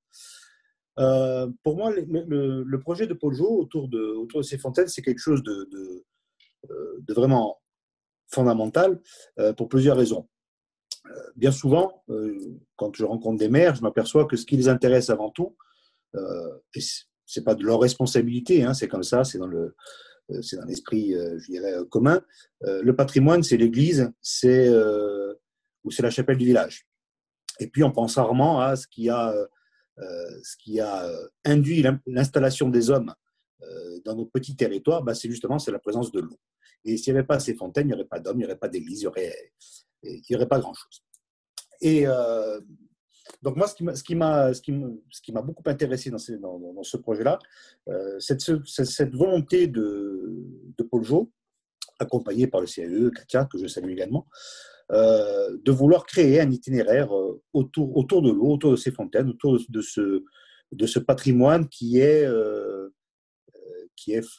Euh, 1.00 1.50
pour 1.64 1.76
moi, 1.76 1.92
le, 1.92 2.78
projet 2.78 3.08
de 3.08 3.16
Paul 3.16 3.34
Jo 3.34 3.62
autour 3.62 3.88
de, 3.88 4.00
autour 4.00 4.42
de 4.42 4.46
ces 4.46 4.60
fontaines, 4.60 4.88
c'est 4.88 5.02
quelque 5.02 5.20
chose 5.20 5.42
de, 5.42 5.68
de, 5.72 6.06
euh, 6.70 7.00
de, 7.00 7.14
vraiment 7.16 7.61
fondamental 8.32 9.00
euh, 9.40 9.54
pour 9.54 9.68
plusieurs 9.70 9.98
raisons. 9.98 10.28
Bien 11.36 11.52
souvent, 11.52 12.04
quand 12.76 12.96
je 12.96 13.04
rencontre 13.04 13.38
des 13.38 13.50
maires, 13.50 13.76
je 13.76 13.82
m'aperçois 13.82 14.26
que 14.26 14.38
ce 14.38 14.46
qui 14.46 14.56
les 14.56 14.70
intéresse 14.70 15.10
avant 15.10 15.30
tout, 15.30 15.58
et 16.14 16.80
ce 16.80 17.04
n'est 17.36 17.44
pas 17.44 17.56
de 17.56 17.64
leur 17.64 17.82
responsabilité, 17.82 18.64
hein, 18.64 18.74
c'est 18.74 18.88
comme 18.88 19.04
ça, 19.04 19.24
c'est 19.24 19.40
dans 19.40 19.48
le, 19.48 19.76
euh, 20.32 20.42
c'est 20.42 20.58
l'esprit, 20.66 21.16
euh, 21.16 21.38
je 21.40 21.52
dirais, 21.52 21.74
euh, 21.74 21.86
commun. 21.86 22.22
le 22.62 22.96
patrimoine, 22.96 23.44
c'est 23.44 23.58
l'église, 23.58 24.12
c'est 24.22 24.70
ou 25.84 25.90
c'est 25.90 26.04
la 26.04 26.12
chapelle 26.12 26.38
du 26.38 26.46
village. 26.46 26.88
Et 27.60 27.68
puis, 27.68 27.84
on 27.84 27.92
pense 27.92 28.16
rarement 28.16 28.62
à 28.62 28.76
ce 28.76 28.88
qui 28.88 29.10
a, 29.10 29.34
ce 29.98 30.58
qui 30.58 30.80
a 30.80 31.10
induit 31.44 31.84
l'installation 32.06 32.70
des 32.70 32.90
hommes 32.90 33.14
dans 34.06 34.16
nos 34.16 34.26
petits 34.26 34.56
territoires, 34.56 35.04
bah, 35.04 35.16
c'est 35.16 35.30
justement 35.30 35.60
c'est 35.60 35.72
la 35.72 35.80
présence 35.80 36.12
de 36.12 36.20
l'eau. 36.20 36.38
Et 36.84 36.98
s'il 36.98 37.14
n'y 37.14 37.20
avait 37.20 37.28
pas 37.28 37.40
ces 37.40 37.56
fontaines, 37.56 37.88
il 37.88 37.90
n'y 37.90 37.94
aurait 37.94 38.06
pas 38.06 38.20
d'hommes, 38.20 38.38
il 38.38 38.40
n'y 38.40 38.46
aurait 38.46 38.58
pas 38.58 38.68
d'église, 38.68 39.02
il 39.02 39.10
n'y 40.30 40.36
aurait, 40.36 40.48
pas 40.48 40.60
grand-chose. 40.60 41.04
Et 41.82 42.08
donc 43.42 43.56
moi, 43.56 43.68
ce 43.68 44.04
qui 44.04 44.16
m'a, 44.16 44.52
beaucoup 45.42 45.64
intéressé 45.66 46.10
dans, 46.12 46.18
ce, 46.20 46.98
projet-là, 46.98 47.40
euh, 47.88 48.20
cette, 48.20 49.16
volonté 49.16 49.68
de, 49.68 50.84
Paul 50.90 51.04
Jo, 51.04 51.32
accompagné 52.00 52.48
par 52.48 52.62
le 52.62 52.68
CAE, 52.68 53.12
Katia, 53.12 53.46
que 53.46 53.58
je 53.58 53.68
salue 53.68 53.92
également, 53.92 54.28
euh, 54.92 55.58
de 55.64 55.72
vouloir 55.72 56.06
créer 56.06 56.42
un 56.42 56.52
itinéraire 56.52 57.16
euh, 57.16 57.42
autour, 57.54 58.22
de 58.22 58.30
l'eau, 58.30 58.52
autour 58.52 58.72
de 58.72 58.76
ces 58.76 58.92
fontaines, 58.92 59.30
autour 59.30 59.58
de 59.70 59.82
ce, 59.82 61.00
patrimoine 61.00 61.68
qui 61.70 62.00
est 62.00 62.28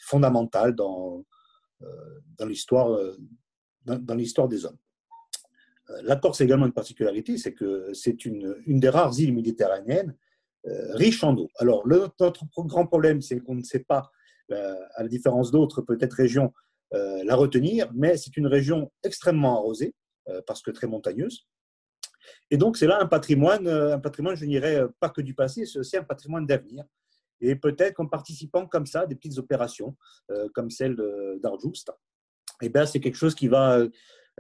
fondamental 0.03 0.75
dans, 0.75 1.25
dans 2.39 2.47
l'histoire 2.47 2.99
dans 3.85 4.15
l'histoire 4.15 4.49
des 4.49 4.65
hommes. 4.65 4.79
La 6.03 6.17
Corse 6.17 6.41
a 6.41 6.45
également 6.45 6.67
une 6.67 6.73
particularité, 6.73 7.37
c'est 7.37 7.53
que 7.53 7.93
c'est 7.93 8.25
une, 8.25 8.57
des 8.67 8.89
rares 8.89 9.19
îles 9.19 9.35
méditerranéennes 9.35 10.17
euh, 10.67 10.95
riches 10.95 11.25
en 11.25 11.37
eau. 11.37 11.49
Alors, 11.59 11.87
notre 11.87 12.45
grand 12.57 12.87
problème, 12.87 13.21
c'est 13.21 13.41
qu'on 13.41 13.57
ne 13.57 13.65
sait 13.65 13.81
pas, 13.81 14.11
euh, 14.53 14.77
à 14.95 15.03
la 15.03 15.09
différence 15.09 15.51
d'autres 15.51 15.83
peut-être 15.83 16.15
régions, 16.15 16.53
euh, 16.95 17.23
la 17.25 17.35
retenir, 17.35 17.91
mais 17.95 18.17
c'est 18.17 18.37
une 18.37 18.47
région 18.47 18.91
extrêmement 19.03 19.57
arrosée, 19.59 19.95
parce 20.47 20.63
que 20.63 20.71
très 20.71 20.87
montagneuse. 20.87 21.49
Et 22.53 22.57
donc, 22.57 22.77
c'est 22.77 22.87
là 22.87 23.01
un 23.01 23.07
patrimoine, 23.07 23.67
un 23.67 23.99
patrimoine, 23.99 24.37
je 24.37 24.47
dirais, 24.47 24.83
pas 25.01 25.09
que 25.09 25.21
du 25.21 25.35
passé, 25.35 25.67
c'est 25.67 25.81
aussi 25.81 25.97
un 25.97 26.05
patrimoine 26.05 26.47
d'avenir. 26.47 26.85
Et 27.43 27.57
peut-être 27.57 27.95
qu'en 27.95 28.07
participant 28.07 28.67
comme 28.67 28.87
ça, 28.87 29.07
des 29.07 29.17
petites 29.17 29.39
opérations, 29.39 29.97
comme 30.55 30.71
celle 30.71 30.97
d'Arjoust, 31.43 31.91
eh 32.63 32.69
ben, 32.69 32.87
c'est 32.87 33.01
quelque 33.01 33.17
chose 33.17 33.35
qui 33.35 33.49
va, 33.49 33.85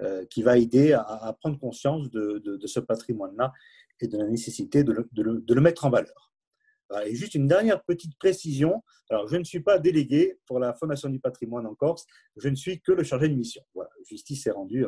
euh, 0.00 0.24
qui 0.30 0.42
va 0.42 0.56
aider 0.56 0.94
à, 0.94 1.36
prendre 1.38 1.58
conscience 1.58 2.10
de, 2.10 2.58
ce 2.64 2.80
patrimoine-là 2.80 3.52
et 4.00 4.08
de 4.08 4.16
la 4.16 4.26
nécessité 4.26 4.84
de 4.84 4.92
le, 4.92 5.60
mettre 5.60 5.84
en 5.84 5.90
valeur. 5.90 6.32
Et 7.04 7.14
juste 7.14 7.34
une 7.34 7.46
dernière 7.46 7.82
petite 7.82 8.16
précision. 8.18 8.82
Alors, 9.10 9.28
je 9.28 9.36
ne 9.36 9.44
suis 9.44 9.60
pas 9.60 9.78
délégué 9.78 10.38
pour 10.46 10.58
la 10.58 10.72
Fondation 10.72 11.10
du 11.10 11.20
patrimoine 11.20 11.66
en 11.66 11.74
Corse. 11.74 12.06
Je 12.36 12.48
ne 12.48 12.54
suis 12.54 12.80
que 12.80 12.92
le 12.92 13.02
chargé 13.02 13.28
de 13.28 13.34
mission. 13.34 13.62
Voilà, 13.74 13.90
justice 14.08 14.46
est 14.46 14.50
rendue. 14.50 14.86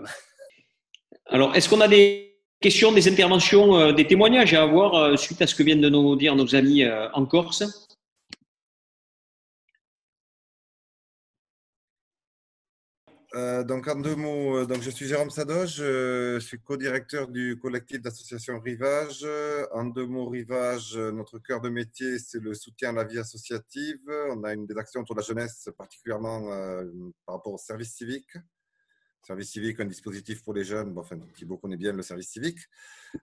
Alors, 1.26 1.54
est-ce 1.54 1.68
qu'on 1.68 1.80
a 1.82 1.88
des 1.88 2.40
questions, 2.60 2.90
des 2.90 3.06
interventions, 3.06 3.76
euh, 3.76 3.92
des 3.92 4.06
témoignages 4.06 4.54
à 4.54 4.62
avoir 4.62 4.94
euh, 4.94 5.16
suite 5.16 5.42
à 5.42 5.46
ce 5.46 5.54
que 5.54 5.62
viennent 5.62 5.82
de 5.82 5.90
nous 5.90 6.16
dire 6.16 6.34
nos 6.34 6.54
amis 6.54 6.84
en 7.12 7.26
Corse? 7.26 7.83
Euh, 13.34 13.64
donc 13.64 13.88
en 13.88 13.96
deux 13.96 14.14
mots, 14.14 14.58
euh, 14.58 14.80
je 14.80 14.90
suis 14.90 15.06
Jérôme 15.06 15.30
Sadoge, 15.30 15.78
je 15.78 16.38
suis 16.38 16.60
co-directeur 16.60 17.26
du 17.26 17.58
collectif 17.58 18.00
d'association 18.00 18.60
Rivage. 18.60 19.26
En 19.72 19.86
deux 19.86 20.06
mots, 20.06 20.28
Rivage, 20.28 20.96
notre 20.96 21.40
cœur 21.40 21.60
de 21.60 21.68
métier, 21.68 22.20
c'est 22.20 22.40
le 22.40 22.54
soutien 22.54 22.90
à 22.90 22.92
la 22.92 23.04
vie 23.04 23.18
associative. 23.18 23.98
On 24.30 24.44
a 24.44 24.54
une 24.54 24.66
des 24.66 24.76
actions 24.76 25.02
de 25.02 25.14
la 25.16 25.22
jeunesse, 25.22 25.68
particulièrement 25.76 26.52
euh, 26.52 26.84
par 27.26 27.36
rapport 27.36 27.54
au 27.54 27.58
service 27.58 27.94
civique. 27.94 28.36
Service 29.26 29.52
civique, 29.52 29.80
un 29.80 29.86
dispositif 29.86 30.42
pour 30.42 30.52
les 30.52 30.64
jeunes. 30.64 30.92
Bon, 30.92 31.00
enfin, 31.00 31.18
Thibault 31.34 31.56
connaît 31.56 31.78
bien 31.78 31.94
le 31.94 32.02
service 32.02 32.28
civique. 32.28 32.58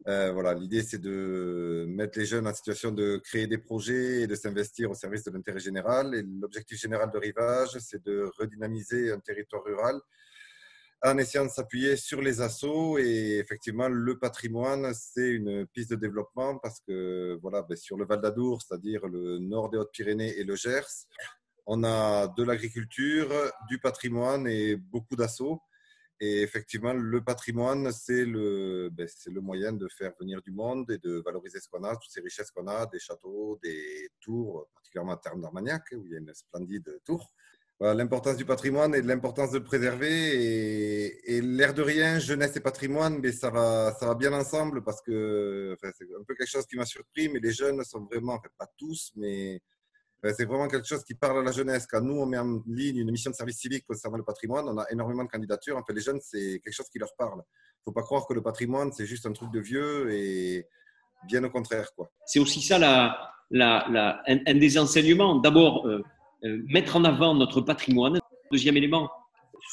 Euh, 0.08 0.32
voilà, 0.32 0.56
l'idée 0.56 0.82
c'est 0.82 0.98
de 0.98 1.86
mettre 1.88 2.18
les 2.18 2.26
jeunes 2.26 2.48
en 2.48 2.54
situation 2.56 2.92
de 2.92 3.18
créer 3.18 3.46
des 3.46 3.60
projets 3.60 4.22
et 4.22 4.28
de 4.28 4.34
s'investir 4.34 4.90
au 4.90 4.96
service 4.96 5.24
de 5.26 5.32
l'intérêt 5.32 5.60
général. 5.60 6.16
Et 6.16 6.24
l'objectif 6.24 6.80
général 6.80 7.12
de 7.12 7.20
Rivage, 7.20 7.78
c'est 7.80 8.04
de 8.04 8.28
redynamiser 8.40 9.12
un 9.12 9.20
territoire 9.20 9.64
rural 9.64 10.00
en 11.04 11.18
essayant 11.20 11.46
de 11.46 11.52
s'appuyer 11.52 11.96
sur 11.98 12.20
les 12.20 12.42
assauts. 12.42 12.98
Et 12.98 13.38
effectivement, 13.38 13.88
le 13.88 14.18
patrimoine, 14.18 14.92
c'est 14.96 15.30
une 15.30 15.68
piste 15.68 15.92
de 15.92 15.98
développement 15.98 16.58
parce 16.58 16.80
que 16.80 17.38
voilà, 17.44 17.62
ben, 17.62 17.78
sur 17.78 17.96
le 17.96 18.06
Val 18.06 18.22
d'Adour, 18.22 18.62
c'est-à-dire 18.62 19.06
le 19.08 19.38
nord 19.38 19.70
des 19.70 19.78
Hautes-Pyrénées 19.78 20.40
et 20.40 20.44
le 20.44 20.56
Gers, 20.56 21.06
on 21.68 21.84
a 21.84 22.28
de 22.28 22.44
l'agriculture, 22.44 23.30
du 23.70 23.80
patrimoine 23.80 24.48
et 24.48 24.76
beaucoup 24.76 25.16
d'assauts. 25.16 25.62
Et 26.24 26.44
effectivement, 26.44 26.94
le 26.94 27.24
patrimoine, 27.24 27.92
c'est 27.92 28.26
le, 28.26 28.90
ben, 28.92 29.08
le 29.26 29.42
moyen 29.42 29.74
de 29.74 29.88
faire 29.88 30.14
venir 30.20 30.40
du 30.44 30.52
monde 30.52 30.90
et 30.92 31.00
de 31.00 31.20
valoriser 31.26 31.60
ce 31.60 31.68
qu'on 31.68 31.84
a, 31.84 31.96
toutes 31.96 32.12
ces 32.12 32.22
richesses 32.22 32.52
qu'on 32.52 32.68
a, 32.68 32.86
des 32.86 33.00
châteaux, 33.00 33.60
des 33.64 34.08
tours, 34.20 34.70
particulièrement 34.76 35.14
à 35.14 35.18
terme 35.18 35.42
d'Armagnac, 35.42 35.84
où 35.94 36.06
il 36.06 36.12
y 36.12 36.16
a 36.16 36.20
une 36.20 36.32
splendide 36.36 37.00
tour. 37.04 37.34
L'importance 37.80 38.38
du 38.38 38.46
patrimoine 38.46 38.94
et 38.94 39.02
de 39.02 39.08
l'importance 39.08 39.50
de 39.50 39.58
le 39.58 39.64
préserver. 39.64 41.16
Et, 41.26 41.42
l'air 41.42 41.74
de 41.74 41.82
rien, 41.82 42.20
jeunesse 42.20 42.56
et 42.56 42.60
patrimoine, 42.60 43.18
mais 43.18 43.32
ça 43.32 43.50
va, 43.50 43.98
ça 44.00 44.06
va 44.06 44.14
bien 44.14 44.32
ensemble 44.32 44.84
parce 44.84 45.02
que 45.02 45.76
c'est 45.82 46.04
un 46.04 46.24
peu 46.28 46.36
quelque 46.36 46.48
chose 46.48 46.68
qui 46.68 46.76
m'a 46.76 46.86
surpris, 46.86 47.30
mais 47.30 47.40
les 47.40 47.52
jeunes 47.52 47.84
sont 47.84 48.02
vraiment, 48.02 48.40
pas 48.60 48.72
tous, 48.78 49.12
mais 49.16 49.60
c'est 50.24 50.46
vraiment 50.46 50.68
quelque 50.68 50.88
chose 50.88 51.04
qui 51.04 51.16
parle 51.16 51.40
à 51.40 51.42
la 51.42 51.52
jeunesse. 51.52 51.88
Quand 51.88 52.02
nous, 52.02 52.14
on 52.14 52.26
met 52.26 52.38
en 52.38 52.62
ligne 52.68 52.98
une 52.98 53.12
mission 53.12 53.32
de 53.32 53.36
service 53.36 53.58
civique 53.58 53.86
concernant 53.88 54.18
le 54.18 54.24
patrimoine, 54.24 54.66
on 54.68 54.78
a 54.78 54.86
énormément 54.92 55.24
de 55.24 55.30
candidatures. 55.30 55.78
En 55.78 55.84
fait, 55.84 55.94
les 55.94 56.02
jeunes, 56.02 56.20
c'est 56.22 56.62
quelque 56.64 56.74
chose 56.74 56.90
qui 56.90 57.00
leur 57.00 57.16
parle. 57.18 57.40
Il 57.40 57.82
ne 57.82 57.84
faut 57.86 57.92
pas 57.92 58.04
croire 58.04 58.28
que 58.28 58.34
le 58.34 58.44
patrimoine, 58.44 58.92
c'est 58.92 59.08
juste 59.08 59.26
un 59.26 59.34
truc 59.34 59.52
de 59.52 59.60
vieux 59.60 60.12
et 60.14 60.68
bien 61.28 61.44
au 61.44 61.50
contraire. 61.50 61.90
C'est 62.26 62.40
aussi 62.40 62.62
ça 62.62 62.78
un, 63.52 64.54
des 64.54 64.78
enseignements. 64.78 65.36
D'abord, 65.38 65.88
euh, 65.88 66.04
euh, 66.44 66.62
mettre 66.68 66.96
en 66.96 67.04
avant 67.04 67.34
notre 67.34 67.62
patrimoine. 67.62 68.20
Deuxième 68.52 68.78
élément, 68.78 69.10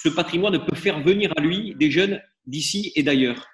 ce 0.03 0.09
patrimoine 0.09 0.65
peut 0.65 0.77
faire 0.77 1.01
venir 1.01 1.33
à 1.37 1.41
lui 1.41 1.75
des 1.75 1.91
jeunes 1.91 2.23
d'ici 2.47 2.93
et 2.95 3.03
d'ailleurs. 3.03 3.47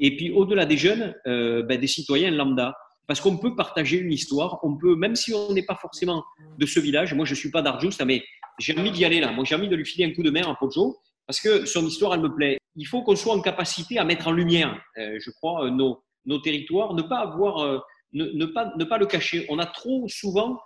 Et 0.00 0.16
puis, 0.16 0.32
au-delà 0.32 0.66
des 0.66 0.76
jeunes, 0.76 1.14
euh, 1.26 1.62
ben, 1.62 1.80
des 1.80 1.86
citoyens 1.86 2.32
lambda 2.32 2.76
parce 3.06 3.20
qu'on 3.20 3.36
peut 3.36 3.54
partager 3.54 3.98
une 3.98 4.12
histoire, 4.12 4.60
on 4.62 4.76
peut, 4.76 4.96
même 4.96 5.14
si 5.14 5.34
on 5.34 5.52
n'est 5.52 5.64
pas 5.64 5.76
forcément 5.76 6.24
de 6.58 6.66
ce 6.66 6.80
village, 6.80 7.14
moi 7.14 7.24
je 7.24 7.32
ne 7.32 7.36
suis 7.36 7.50
pas 7.50 7.62
d'Arjousta, 7.62 8.04
mais 8.04 8.24
j'ai 8.58 8.78
envie 8.78 8.90
d'y 8.90 9.04
aller 9.04 9.20
là, 9.20 9.32
moi 9.32 9.44
j'ai 9.44 9.54
envie 9.54 9.68
de 9.68 9.76
lui 9.76 9.84
filer 9.84 10.04
un 10.04 10.12
coup 10.12 10.22
de 10.22 10.30
main 10.30 10.42
à 10.42 10.54
Pojo, 10.54 10.98
parce 11.26 11.40
que 11.40 11.64
son 11.64 11.86
histoire, 11.86 12.14
elle 12.14 12.20
me 12.20 12.34
plaît. 12.34 12.58
Il 12.76 12.86
faut 12.86 13.02
qu'on 13.02 13.16
soit 13.16 13.34
en 13.34 13.40
capacité 13.40 13.98
à 13.98 14.04
mettre 14.04 14.28
en 14.28 14.32
lumière, 14.32 14.78
euh, 14.98 15.18
je 15.20 15.30
crois, 15.30 15.64
euh, 15.64 15.70
nos, 15.70 16.02
nos, 16.26 16.38
territoires, 16.38 16.94
ne 16.94 17.02
pas 17.02 17.18
avoir, 17.18 17.60
euh, 17.60 17.78
ne, 18.12 18.46
pas, 18.46 18.72
ne 18.76 18.84
pas 18.84 18.98
le 18.98 19.06
cacher. 19.06 19.46
On 19.48 19.58
a 19.58 19.66
trop 19.66 20.06
souvent 20.08 20.60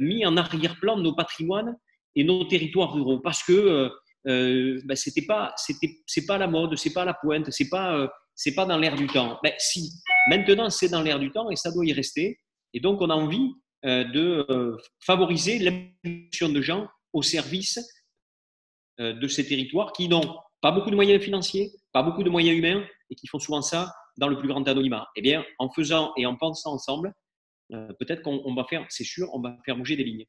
mis 0.00 0.26
en 0.26 0.36
arrière-plan 0.36 0.96
nos 0.96 1.14
patrimoines 1.14 1.76
et 2.16 2.24
nos 2.24 2.44
territoires 2.46 2.92
ruraux, 2.92 3.20
parce 3.20 3.44
que 3.44 3.88
ben, 4.24 4.96
c'était 4.96 5.24
pas, 5.24 5.52
c'était, 5.56 6.00
c'est 6.04 6.26
pas 6.26 6.36
la 6.36 6.48
mode, 6.48 6.76
c'est 6.76 6.92
pas 6.92 7.04
la 7.04 7.14
pointe, 7.14 7.48
c'est 7.52 7.68
pas 7.68 8.10
c'est 8.38 8.54
pas 8.54 8.64
dans 8.64 8.78
l'air 8.78 8.94
du 8.94 9.08
temps. 9.08 9.38
Ben, 9.42 9.52
si, 9.58 9.90
maintenant 10.28 10.70
c'est 10.70 10.88
dans 10.88 11.02
l'air 11.02 11.18
du 11.18 11.32
temps 11.32 11.50
et 11.50 11.56
ça 11.56 11.72
doit 11.72 11.84
y 11.84 11.92
rester. 11.92 12.38
Et 12.72 12.78
donc 12.78 13.02
on 13.02 13.10
a 13.10 13.14
envie 13.14 13.52
euh, 13.84 14.04
de 14.04 14.46
euh, 14.48 14.76
favoriser 15.00 15.58
l'impulsion 15.58 16.48
de 16.48 16.62
gens 16.62 16.88
au 17.12 17.22
service 17.22 17.80
euh, 19.00 19.12
de 19.12 19.26
ces 19.26 19.44
territoires 19.46 19.92
qui 19.92 20.08
n'ont 20.08 20.38
pas 20.60 20.70
beaucoup 20.70 20.90
de 20.90 20.94
moyens 20.94 21.20
financiers, 21.20 21.72
pas 21.92 22.04
beaucoup 22.04 22.22
de 22.22 22.30
moyens 22.30 22.56
humains 22.56 22.86
et 23.10 23.16
qui 23.16 23.26
font 23.26 23.40
souvent 23.40 23.60
ça 23.60 23.92
dans 24.18 24.28
le 24.28 24.38
plus 24.38 24.46
grand 24.46 24.66
anonymat. 24.68 25.08
Eh 25.16 25.20
bien, 25.20 25.44
en 25.58 25.68
faisant 25.70 26.12
et 26.16 26.24
en 26.24 26.36
pensant 26.36 26.72
ensemble, 26.72 27.12
peut-être 27.70 28.22
qu'on 28.22 28.54
va 28.54 28.64
faire, 28.64 28.84
c'est 28.88 29.04
sûr, 29.04 29.28
on 29.32 29.40
va 29.40 29.56
faire 29.64 29.76
bouger 29.76 29.94
des 29.94 30.04
lignes. 30.04 30.26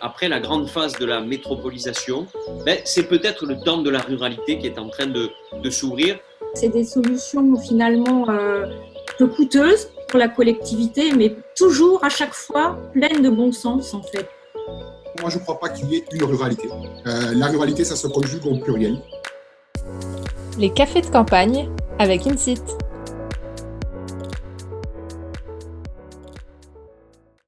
Après 0.00 0.28
la 0.28 0.40
grande 0.40 0.68
phase 0.68 0.94
de 0.98 1.04
la 1.04 1.20
métropolisation, 1.20 2.26
ben, 2.64 2.78
c'est 2.84 3.04
peut-être 3.04 3.46
le 3.46 3.58
temps 3.60 3.82
de 3.82 3.90
la 3.90 4.00
ruralité 4.00 4.58
qui 4.58 4.66
est 4.66 4.78
en 4.78 4.88
train 4.88 5.06
de, 5.06 5.30
de 5.62 5.70
s'ouvrir. 5.70 6.18
C'est 6.54 6.68
des 6.68 6.84
solutions 6.84 7.56
finalement 7.56 8.28
euh, 8.28 8.66
peu 9.18 9.26
coûteuses 9.26 9.90
pour 10.08 10.18
la 10.18 10.28
collectivité, 10.28 11.12
mais 11.12 11.36
toujours 11.56 12.04
à 12.04 12.08
chaque 12.08 12.34
fois 12.34 12.78
pleines 12.92 13.22
de 13.22 13.30
bon 13.30 13.52
sens 13.52 13.94
en 13.94 14.02
fait. 14.02 14.28
Moi, 15.20 15.28
je 15.30 15.38
ne 15.38 15.42
crois 15.42 15.60
pas 15.60 15.68
qu'il 15.68 15.90
y 15.90 15.96
ait 15.96 16.04
une 16.12 16.24
ruralité. 16.24 16.68
Euh, 17.06 17.34
la 17.34 17.46
ruralité, 17.48 17.84
ça 17.84 17.96
se 17.96 18.06
conjugue 18.06 18.46
au 18.46 18.56
pluriel. 18.56 18.98
Les 20.58 20.70
cafés 20.70 21.02
de 21.02 21.06
campagne 21.06 21.68
avec 21.98 22.26
Insit. 22.26 22.62